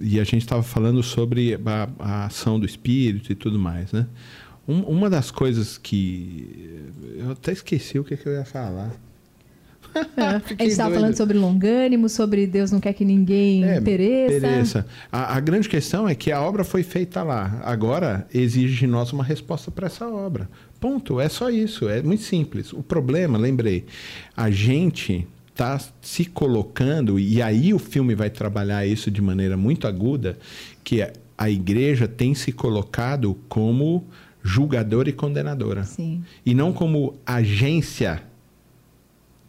[0.00, 4.06] E a gente estava falando sobre a, a, ação do espírito e tudo mais, né?
[4.66, 6.84] Um, uma das coisas que
[7.16, 8.92] eu até esqueci o que, que eu ia falar.
[9.94, 14.40] É, a gente estava falando sobre longânimo, sobre Deus não quer que ninguém é, pereça.
[14.40, 14.86] pereça.
[15.10, 17.60] A, a, grande questão é que a obra foi feita lá.
[17.64, 20.48] Agora exige de nós uma resposta para essa obra.
[20.80, 21.20] Ponto.
[21.20, 21.88] É só isso.
[21.88, 22.72] É muito simples.
[22.72, 23.86] O problema, lembrei,
[24.36, 29.88] a gente está se colocando, e aí o filme vai trabalhar isso de maneira muito
[29.88, 30.38] aguda,
[30.84, 31.04] que
[31.36, 34.06] a igreja tem se colocado como
[34.40, 35.84] julgadora e condenadora.
[35.84, 36.22] Sim.
[36.46, 38.22] E não como agência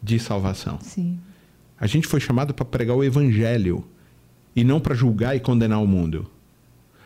[0.02, 0.78] de salvação.
[0.80, 1.18] Sim.
[1.78, 3.84] A gente foi chamado para pregar o evangelho
[4.54, 6.30] e não para julgar e condenar o mundo.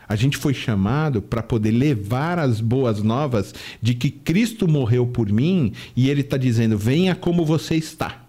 [0.06, 5.30] A gente foi chamado para poder levar as boas novas de que Cristo morreu por
[5.30, 8.24] mim e Ele está dizendo: venha como você está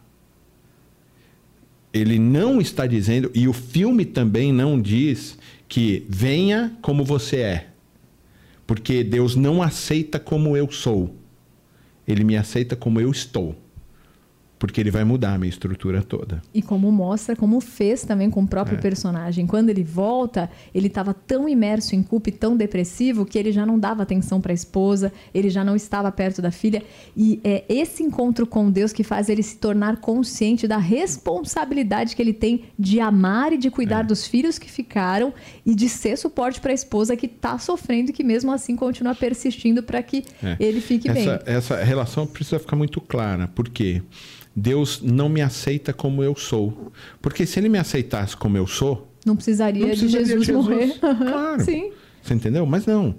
[1.96, 7.68] ele não está dizendo, e o filme também não diz que venha como você é.
[8.68, 11.16] Porque Deus não aceita como eu sou.
[12.06, 13.56] Ele me aceita como eu estou
[14.66, 16.42] porque ele vai mudar a minha estrutura toda.
[16.54, 18.82] E como mostra, como fez também com o próprio é.
[18.82, 19.46] personagem.
[19.46, 23.66] Quando ele volta, ele estava tão imerso em culpa e tão depressivo que ele já
[23.66, 26.84] não dava atenção para a esposa, ele já não estava perto da filha.
[27.16, 32.22] E é esse encontro com Deus que faz ele se tornar consciente da responsabilidade que
[32.22, 34.08] ele tem de amar e de cuidar é.
[34.08, 35.34] dos filhos que ficaram
[35.66, 39.16] e de ser suporte para a esposa que está sofrendo e que mesmo assim continua
[39.16, 40.58] persistindo para que é.
[40.60, 41.56] ele fique essa, bem.
[41.56, 44.02] Essa relação precisa ficar muito clara, porque quê?
[44.56, 46.92] Deus não me aceita como eu sou.
[47.22, 49.12] Porque se ele me aceitasse como eu sou.
[49.26, 51.00] Não precisaria, não precisaria de, Jesus de, Jesus morrer.
[51.00, 51.64] Claro.
[51.64, 51.92] Sim.
[52.22, 52.66] Você entendeu?
[52.66, 53.16] Mas não.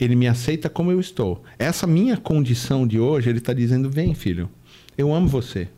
[0.00, 1.42] Ele me aceita como eu estou.
[1.58, 4.48] Essa minha condição de hoje, ele está dizendo: vem, filho,
[4.96, 5.68] eu amo você.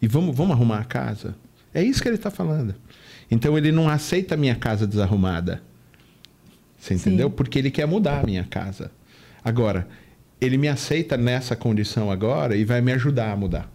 [0.00, 1.34] E vamos, vamos arrumar a casa.
[1.72, 2.74] É isso que ele está falando.
[3.30, 5.62] Então ele não aceita a minha casa desarrumada.
[6.78, 7.28] Você entendeu?
[7.30, 7.34] Sim.
[7.34, 8.90] Porque ele quer mudar a minha casa.
[9.42, 9.88] Agora,
[10.40, 13.70] ele me aceita nessa condição agora e vai me ajudar a mudar.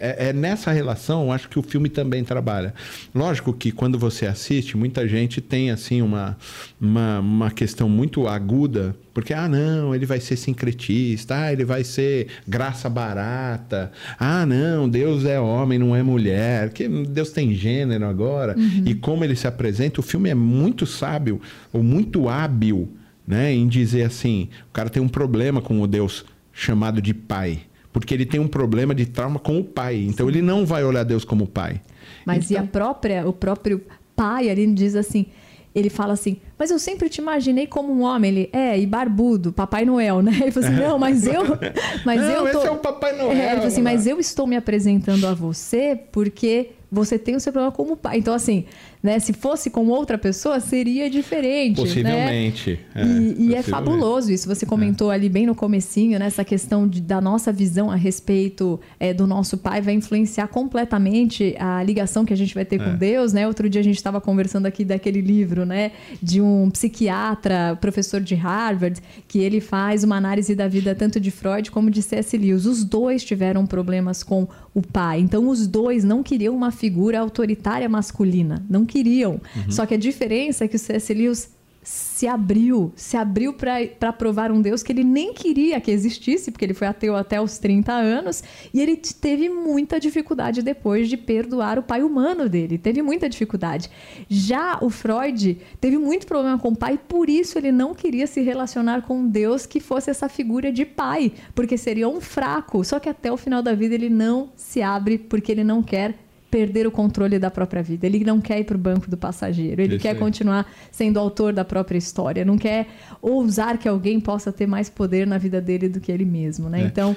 [0.00, 2.74] É, é, nessa relação, acho que o filme também trabalha.
[3.14, 6.36] Lógico que quando você assiste, muita gente tem assim uma,
[6.80, 11.82] uma, uma questão muito aguda, porque, ah, não, ele vai ser sincretista, ah, ele vai
[11.82, 18.06] ser graça barata, ah, não, Deus é homem, não é mulher, que Deus tem gênero
[18.06, 18.56] agora.
[18.56, 18.84] Uhum.
[18.86, 21.40] E como ele se apresenta, o filme é muito sábio,
[21.72, 22.88] ou muito hábil,
[23.26, 27.67] né, em dizer assim: o cara tem um problema com o Deus chamado de pai
[27.92, 30.04] porque ele tem um problema de trauma com o pai.
[30.08, 30.32] Então Sim.
[30.32, 31.80] ele não vai olhar Deus como pai.
[32.24, 32.62] Mas então...
[32.62, 33.82] e a própria, o próprio
[34.14, 35.26] pai ali diz assim,
[35.74, 38.30] ele fala assim, mas eu sempre te imaginei como um homem.
[38.30, 40.32] Ele, é, e barbudo, Papai Noel, né?
[40.40, 41.42] Ele falou assim, não, mas eu...
[42.04, 42.58] Mas não, eu tô...
[42.58, 43.32] esse é o Papai Noel.
[43.32, 47.40] É, ele falou assim, mas eu estou me apresentando a você porque você tem o
[47.40, 48.18] seu problema como pai.
[48.18, 48.64] Então, assim,
[49.02, 51.80] né, se fosse com outra pessoa, seria diferente.
[51.80, 51.86] Né?
[51.86, 52.80] Possivelmente.
[52.94, 53.02] Né?
[53.02, 54.48] É, e, e é fabuloso isso.
[54.48, 55.14] Você comentou é.
[55.14, 59.26] ali bem no comecinho, né, essa questão de, da nossa visão a respeito é, do
[59.26, 62.96] nosso pai vai influenciar completamente a ligação que a gente vai ter com é.
[62.96, 63.32] Deus.
[63.32, 63.46] Né?
[63.46, 65.92] Outro dia a gente estava conversando aqui daquele livro né,
[66.22, 71.30] de um psiquiatra, professor de Harvard, que ele faz uma análise da vida tanto de
[71.30, 72.36] Freud como de C.S.
[72.36, 72.66] Lewis.
[72.66, 75.20] Os dois tiveram problemas com o pai.
[75.20, 78.64] Então, os dois não queriam uma figura autoritária masculina.
[78.68, 79.40] Não queriam.
[79.54, 79.70] Uhum.
[79.70, 81.14] Só que a diferença é que o C.S.
[81.14, 81.56] Lewis
[81.88, 86.64] se abriu, se abriu para provar um Deus que ele nem queria que existisse, porque
[86.64, 88.42] ele foi ateu até os 30 anos,
[88.74, 93.88] e ele teve muita dificuldade depois de perdoar o pai humano dele, teve muita dificuldade.
[94.28, 98.42] Já o Freud teve muito problema com o pai, por isso ele não queria se
[98.42, 102.84] relacionar com um Deus que fosse essa figura de pai, porque seria um fraco.
[102.84, 106.27] Só que até o final da vida ele não se abre porque ele não quer
[106.50, 108.06] perder o controle da própria vida.
[108.06, 109.82] Ele não quer ir para o banco do passageiro.
[109.82, 110.16] Ele Isso quer aí.
[110.16, 112.44] continuar sendo autor da própria história.
[112.44, 112.88] Não quer
[113.20, 116.82] ousar que alguém possa ter mais poder na vida dele do que ele mesmo, né?
[116.82, 116.86] É.
[116.86, 117.16] Então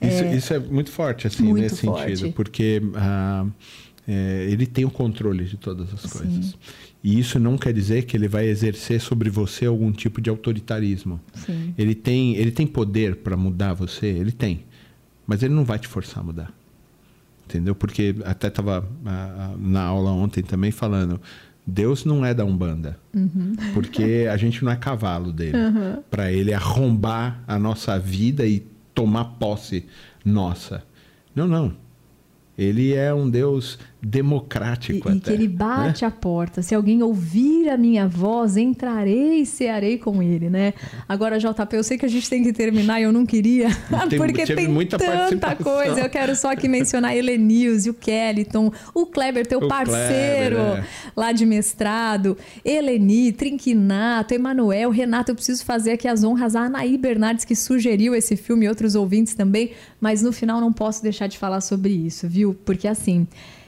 [0.00, 2.16] isso é, isso é, muito forte assim muito nesse forte.
[2.16, 3.46] sentido, porque ah,
[4.06, 6.18] é, ele tem o controle de todas as Sim.
[6.18, 6.58] coisas.
[7.02, 11.20] E isso não quer dizer que ele vai exercer sobre você algum tipo de autoritarismo.
[11.34, 11.74] Sim.
[11.78, 14.64] Ele tem ele tem poder para mudar você, ele tem,
[15.26, 16.63] mas ele não vai te forçar a mudar
[17.46, 17.74] entendeu?
[17.74, 18.86] Porque até estava
[19.58, 21.20] na aula ontem também falando,
[21.66, 23.54] Deus não é da Umbanda, uhum.
[23.72, 26.02] porque a gente não é cavalo dele, uhum.
[26.10, 29.86] para ele arrombar a nossa vida e tomar posse
[30.24, 30.82] nossa.
[31.34, 31.74] Não, não.
[32.56, 35.08] Ele é um Deus democrático.
[35.08, 36.08] E, até, e que ele bate né?
[36.08, 36.62] a porta.
[36.62, 40.74] Se alguém ouvir a minha voz, entrarei e cearei com ele, né?
[41.08, 43.68] Agora, JP, eu sei que a gente tem que terminar e eu não queria,
[44.08, 46.00] tem, porque tem muita tanta coisa.
[46.00, 50.84] Eu quero só aqui mencionar Elenils, o Kellyton, o Kleber, teu o parceiro Kleber, é.
[51.16, 55.30] lá de mestrado, Eleni, Trinquinato, Emanuel, Renato.
[55.30, 58.94] Eu preciso fazer aqui as honras à Anaí Bernardes, que sugeriu esse filme e outros
[58.94, 62.54] ouvintes também, mas no final não posso deixar de falar sobre isso, viu?
[62.64, 63.26] Porque assim.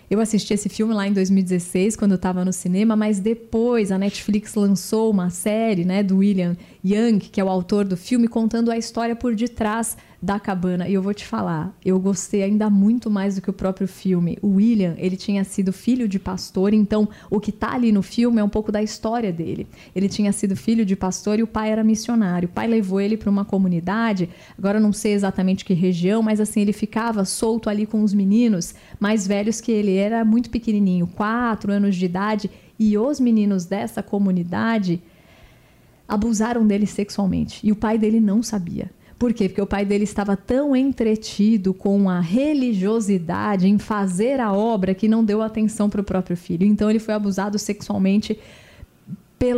[0.08, 3.98] Eu assisti esse filme lá em 2016, quando eu estava no cinema, mas depois a
[3.98, 8.70] Netflix lançou uma série né, do William Young, que é o autor do filme, contando
[8.70, 9.96] a história por detrás
[10.26, 10.88] da cabana.
[10.88, 14.36] E eu vou te falar, eu gostei ainda muito mais do que o próprio filme.
[14.42, 18.40] O William, ele tinha sido filho de pastor, então o que tá ali no filme
[18.40, 19.68] é um pouco da história dele.
[19.94, 22.48] Ele tinha sido filho de pastor e o pai era missionário.
[22.48, 26.40] O pai levou ele para uma comunidade, agora eu não sei exatamente que região, mas
[26.40, 29.94] assim, ele ficava solto ali com os meninos mais velhos que ele.
[29.94, 35.00] Era muito pequenininho, quatro anos de idade, e os meninos dessa comunidade
[36.08, 37.64] abusaram dele sexualmente.
[37.66, 38.90] E o pai dele não sabia.
[39.18, 39.48] Por quê?
[39.48, 45.08] Porque o pai dele estava tão entretido com a religiosidade em fazer a obra que
[45.08, 46.66] não deu atenção para o próprio filho.
[46.66, 48.38] Então ele foi abusado sexualmente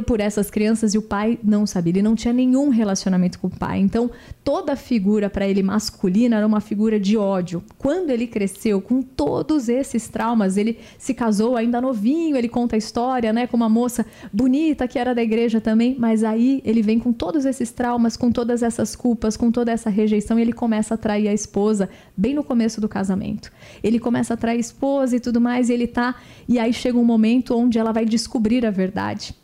[0.05, 1.93] por essas crianças e o pai não sabia.
[1.93, 3.79] Ele não tinha nenhum relacionamento com o pai.
[3.79, 4.11] Então,
[4.43, 7.63] toda figura para ele masculina era uma figura de ódio.
[7.79, 12.79] Quando ele cresceu com todos esses traumas, ele se casou ainda novinho, ele conta a
[12.79, 16.99] história, né, com uma moça bonita que era da igreja também, mas aí ele vem
[16.99, 20.95] com todos esses traumas, com todas essas culpas, com toda essa rejeição e ele começa
[20.95, 23.53] a trair a esposa bem no começo do casamento.
[23.83, 26.17] Ele começa a trair a esposa e tudo mais, e ele tá
[26.49, 29.35] e aí chega um momento onde ela vai descobrir a verdade.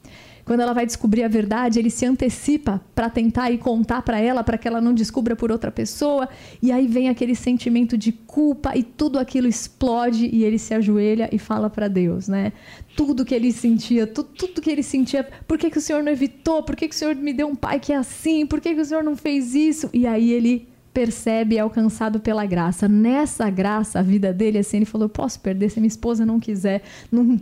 [0.45, 4.45] Quando ela vai descobrir a verdade, ele se antecipa para tentar e contar para ela,
[4.45, 6.29] para que ela não descubra por outra pessoa.
[6.61, 11.29] E aí vem aquele sentimento de culpa e tudo aquilo explode e ele se ajoelha
[11.33, 12.53] e fala para Deus, né?
[12.97, 15.27] Tudo que ele sentia, tudo, tudo que ele sentia.
[15.47, 16.63] Por que, que o Senhor não evitou?
[16.63, 18.47] Por que, que o Senhor me deu um pai que é assim?
[18.47, 19.89] Por que, que o Senhor não fez isso?
[19.93, 22.87] E aí ele percebe é alcançado pela graça.
[22.87, 26.83] Nessa graça, a vida dele, assim, ele falou: posso perder se minha esposa não quiser,
[27.11, 27.39] não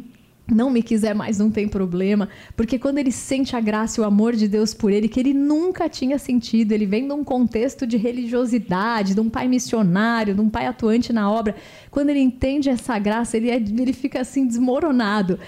[0.52, 2.28] não me quiser mais, não tem problema.
[2.56, 5.34] Porque quando ele sente a graça e o amor de Deus por ele, que ele
[5.34, 10.40] nunca tinha sentido, ele vem de um contexto de religiosidade, de um pai missionário, de
[10.40, 11.54] um pai atuante na obra.
[11.90, 15.38] Quando ele entende essa graça, ele, é, ele fica assim desmoronado.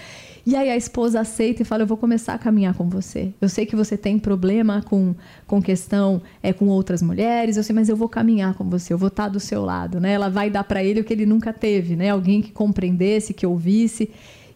[0.47, 3.33] E aí a esposa aceita e fala: Eu vou começar a caminhar com você.
[3.41, 5.15] Eu sei que você tem problema com,
[5.47, 8.99] com questão é, com outras mulheres, eu sei, mas eu vou caminhar com você, eu
[8.99, 9.99] vou estar do seu lado.
[9.99, 10.13] Né?
[10.13, 12.11] Ela vai dar para ele o que ele nunca teve, né?
[12.11, 14.11] alguém que compreendesse, que ouvisse.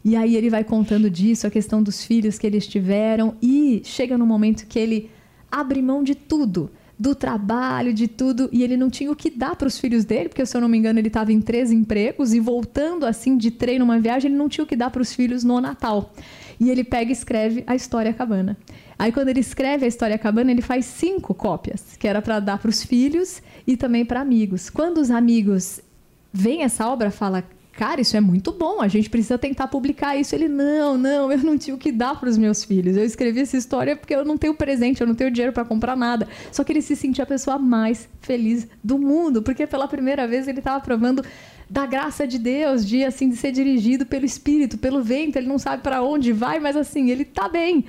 [0.08, 4.16] E aí ele vai contando disso, a questão dos filhos que eles tiveram, e chega
[4.16, 5.10] no momento que ele
[5.50, 9.54] abre mão de tudo, do trabalho, de tudo, e ele não tinha o que dar
[9.54, 12.32] para os filhos dele, porque se eu não me engano ele estava em três empregos
[12.32, 15.12] e voltando assim de treino uma viagem, ele não tinha o que dar para os
[15.12, 16.10] filhos no Natal.
[16.58, 18.56] E ele pega e escreve a história cabana.
[18.98, 22.56] Aí quando ele escreve a história cabana, ele faz cinco cópias, que era para dar
[22.56, 24.70] para os filhos e também para amigos.
[24.70, 25.82] Quando os amigos
[26.32, 27.44] veem essa obra, fala
[27.78, 30.34] cara, isso é muito bom, a gente precisa tentar publicar isso.
[30.34, 32.96] Ele, não, não, eu não tinha o que dar para os meus filhos.
[32.96, 35.96] Eu escrevi essa história porque eu não tenho presente, eu não tenho dinheiro para comprar
[35.96, 36.26] nada.
[36.50, 40.48] Só que ele se sentia a pessoa mais feliz do mundo, porque pela primeira vez
[40.48, 41.24] ele estava provando
[41.70, 45.58] da graça de Deus, de assim de ser dirigido pelo espírito, pelo vento, ele não
[45.58, 47.84] sabe para onde vai, mas assim, ele tá bem.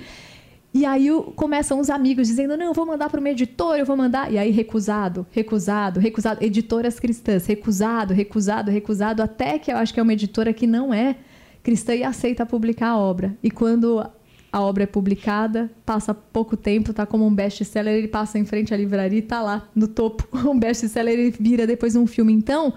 [0.72, 3.96] E aí começam os amigos dizendo: não, eu vou mandar para uma editora, eu vou
[3.96, 4.32] mandar.
[4.32, 6.44] E aí, recusado, recusado, recusado.
[6.44, 10.94] Editoras cristãs, recusado, recusado, recusado, até que eu acho que é uma editora que não
[10.94, 11.16] é
[11.62, 13.36] cristã e aceita publicar a obra.
[13.42, 14.04] E quando
[14.52, 18.74] a obra é publicada, passa pouco tempo, tá como um best-seller, ele passa em frente
[18.74, 22.32] à livraria e tá lá no topo, um best-seller, ele vira depois um filme.
[22.32, 22.74] Então,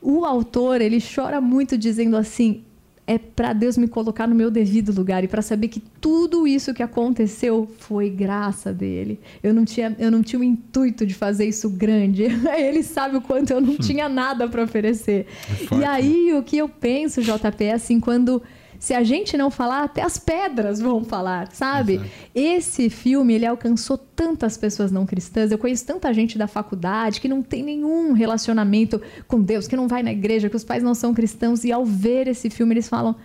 [0.00, 2.64] o autor, ele chora muito dizendo assim:
[3.08, 6.74] é para Deus me colocar no meu devido lugar e para saber que tudo isso
[6.74, 9.18] que aconteceu foi graça dele.
[9.42, 12.24] Eu não tinha, eu não tinha o intuito de fazer isso grande.
[12.58, 13.78] Ele sabe o quanto eu não hum.
[13.78, 15.26] tinha nada para oferecer.
[15.72, 18.42] É e aí o que eu penso, JP, é assim, quando
[18.78, 21.94] se a gente não falar, até as pedras vão falar, sabe?
[21.94, 22.10] Exato.
[22.34, 25.50] Esse filme, ele alcançou tantas pessoas não cristãs.
[25.50, 29.88] Eu conheço tanta gente da faculdade que não tem nenhum relacionamento com Deus, que não
[29.88, 31.64] vai na igreja, que os pais não são cristãos.
[31.64, 33.16] E ao ver esse filme, eles falam: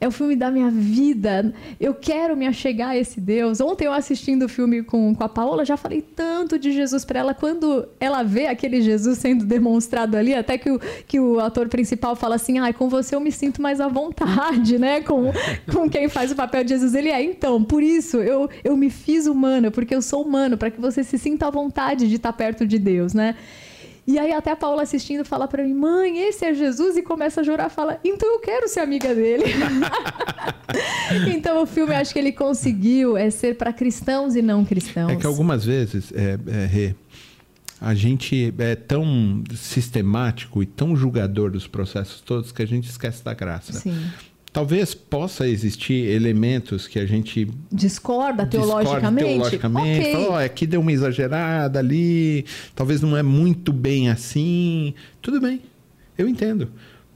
[0.00, 1.52] é o filme da minha vida.
[1.78, 3.60] Eu quero me achegar a esse Deus.
[3.60, 7.20] Ontem eu assistindo o filme com, com a Paola, já falei tanto de Jesus para
[7.20, 7.34] ela.
[7.34, 12.16] Quando ela vê aquele Jesus sendo demonstrado ali, até que o, que o ator principal
[12.16, 15.02] fala assim: ah, com você eu me sinto mais à vontade, né?
[15.02, 15.32] Com,
[15.70, 16.94] com quem faz o papel de Jesus.
[16.94, 20.70] Ele é, então, por isso eu, eu me fiz humana, porque eu sou humano, para
[20.70, 23.36] que você se sinta à vontade de estar perto de Deus, né?
[24.10, 27.42] E aí até a Paula assistindo fala para mim, mãe, esse é Jesus, e começa
[27.42, 29.44] a jurar, fala, então eu quero ser amiga dele.
[31.32, 35.12] então o filme, acho que ele conseguiu é ser para cristãos e não cristãos.
[35.12, 36.94] É que algumas vezes, é, é,
[37.80, 43.22] a gente é tão sistemático e tão julgador dos processos todos que a gente esquece
[43.22, 43.72] da graça.
[43.74, 43.96] Sim.
[44.52, 49.24] Talvez possa existir elementos que a gente discorda teologicamente.
[49.24, 50.00] Discorda teologicamente.
[50.00, 50.12] Okay.
[50.12, 52.44] Fala, oh, aqui deu uma exagerada ali,
[52.74, 54.92] talvez não é muito bem assim.
[55.22, 55.62] Tudo bem,
[56.18, 56.68] eu entendo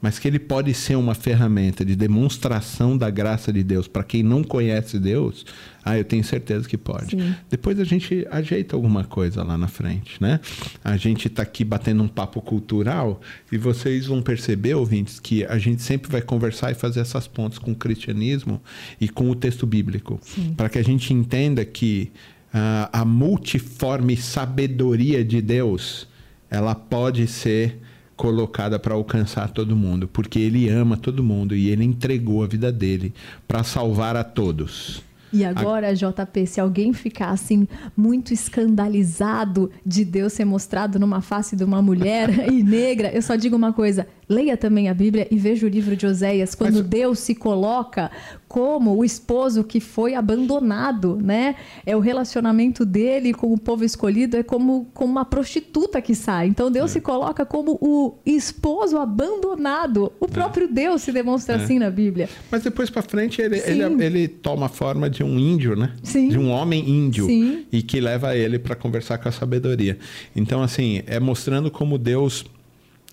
[0.05, 4.21] mas que ele pode ser uma ferramenta de demonstração da graça de Deus para quem
[4.21, 5.43] não conhece Deus,
[5.83, 7.17] ah, eu tenho certeza que pode.
[7.17, 7.33] Sim.
[7.49, 10.39] Depois a gente ajeita alguma coisa lá na frente, né?
[10.83, 13.19] A gente está aqui batendo um papo cultural
[13.51, 17.57] e vocês vão perceber, ouvintes, que a gente sempre vai conversar e fazer essas pontes
[17.57, 18.61] com o cristianismo
[19.01, 20.21] e com o texto bíblico,
[20.55, 22.11] para que a gente entenda que
[22.53, 26.07] uh, a multiforme sabedoria de Deus,
[26.47, 27.79] ela pode ser
[28.15, 32.71] colocada para alcançar todo mundo, porque ele ama todo mundo e ele entregou a vida
[32.71, 33.13] dele
[33.47, 35.03] para salvar a todos.
[35.35, 35.93] E agora.
[35.93, 41.81] JP, se alguém ficar assim muito escandalizado de Deus ser mostrado numa face de uma
[41.81, 45.69] mulher e negra, eu só digo uma coisa: leia também a Bíblia e veja o
[45.69, 46.87] livro de Oséias, quando Mas...
[46.87, 48.09] Deus se coloca
[48.55, 51.55] como o esposo que foi abandonado, né?
[51.85, 56.47] É o relacionamento dele com o povo escolhido é como, como uma prostituta que sai.
[56.47, 56.93] Então Deus é.
[56.93, 60.09] se coloca como o esposo abandonado.
[60.21, 60.71] O próprio é.
[60.71, 61.57] Deus se demonstra é.
[61.57, 62.29] assim na Bíblia.
[62.49, 65.91] Mas depois para frente ele, ele, ele, toma a forma de um índio, né?
[66.01, 66.29] Sim.
[66.29, 67.65] De um homem índio Sim.
[67.69, 69.99] e que leva ele para conversar com a sabedoria.
[70.33, 72.45] Então assim é mostrando como Deus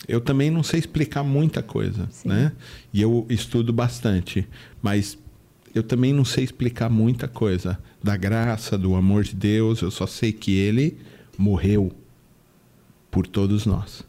[0.07, 2.29] eu também não sei explicar muita coisa, Sim.
[2.29, 2.53] né?
[2.93, 4.49] E eu estudo bastante,
[4.81, 5.17] mas
[5.75, 9.81] eu também não sei explicar muita coisa da graça, do amor de Deus.
[9.81, 10.99] Eu só sei que ele
[11.39, 11.93] morreu
[13.11, 14.05] por todos nós.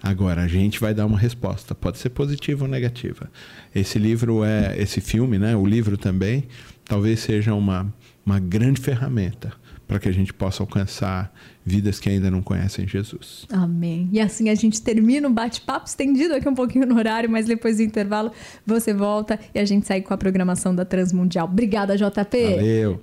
[0.00, 3.30] Agora, a gente vai dar uma resposta, pode ser positiva ou negativa.
[3.74, 6.44] Esse livro é, esse filme, né, o livro também,
[6.84, 7.92] talvez seja uma,
[8.24, 9.52] uma grande ferramenta
[9.88, 11.34] para que a gente possa alcançar
[11.68, 13.46] vidas que ainda não conhecem Jesus.
[13.50, 14.08] Amém.
[14.12, 17.76] E assim a gente termina um bate-papo estendido aqui um pouquinho no horário, mas depois
[17.76, 18.32] do intervalo
[18.66, 21.46] você volta e a gente segue com a programação da Transmundial.
[21.46, 22.54] Obrigada, JP.
[22.56, 23.00] Valeu.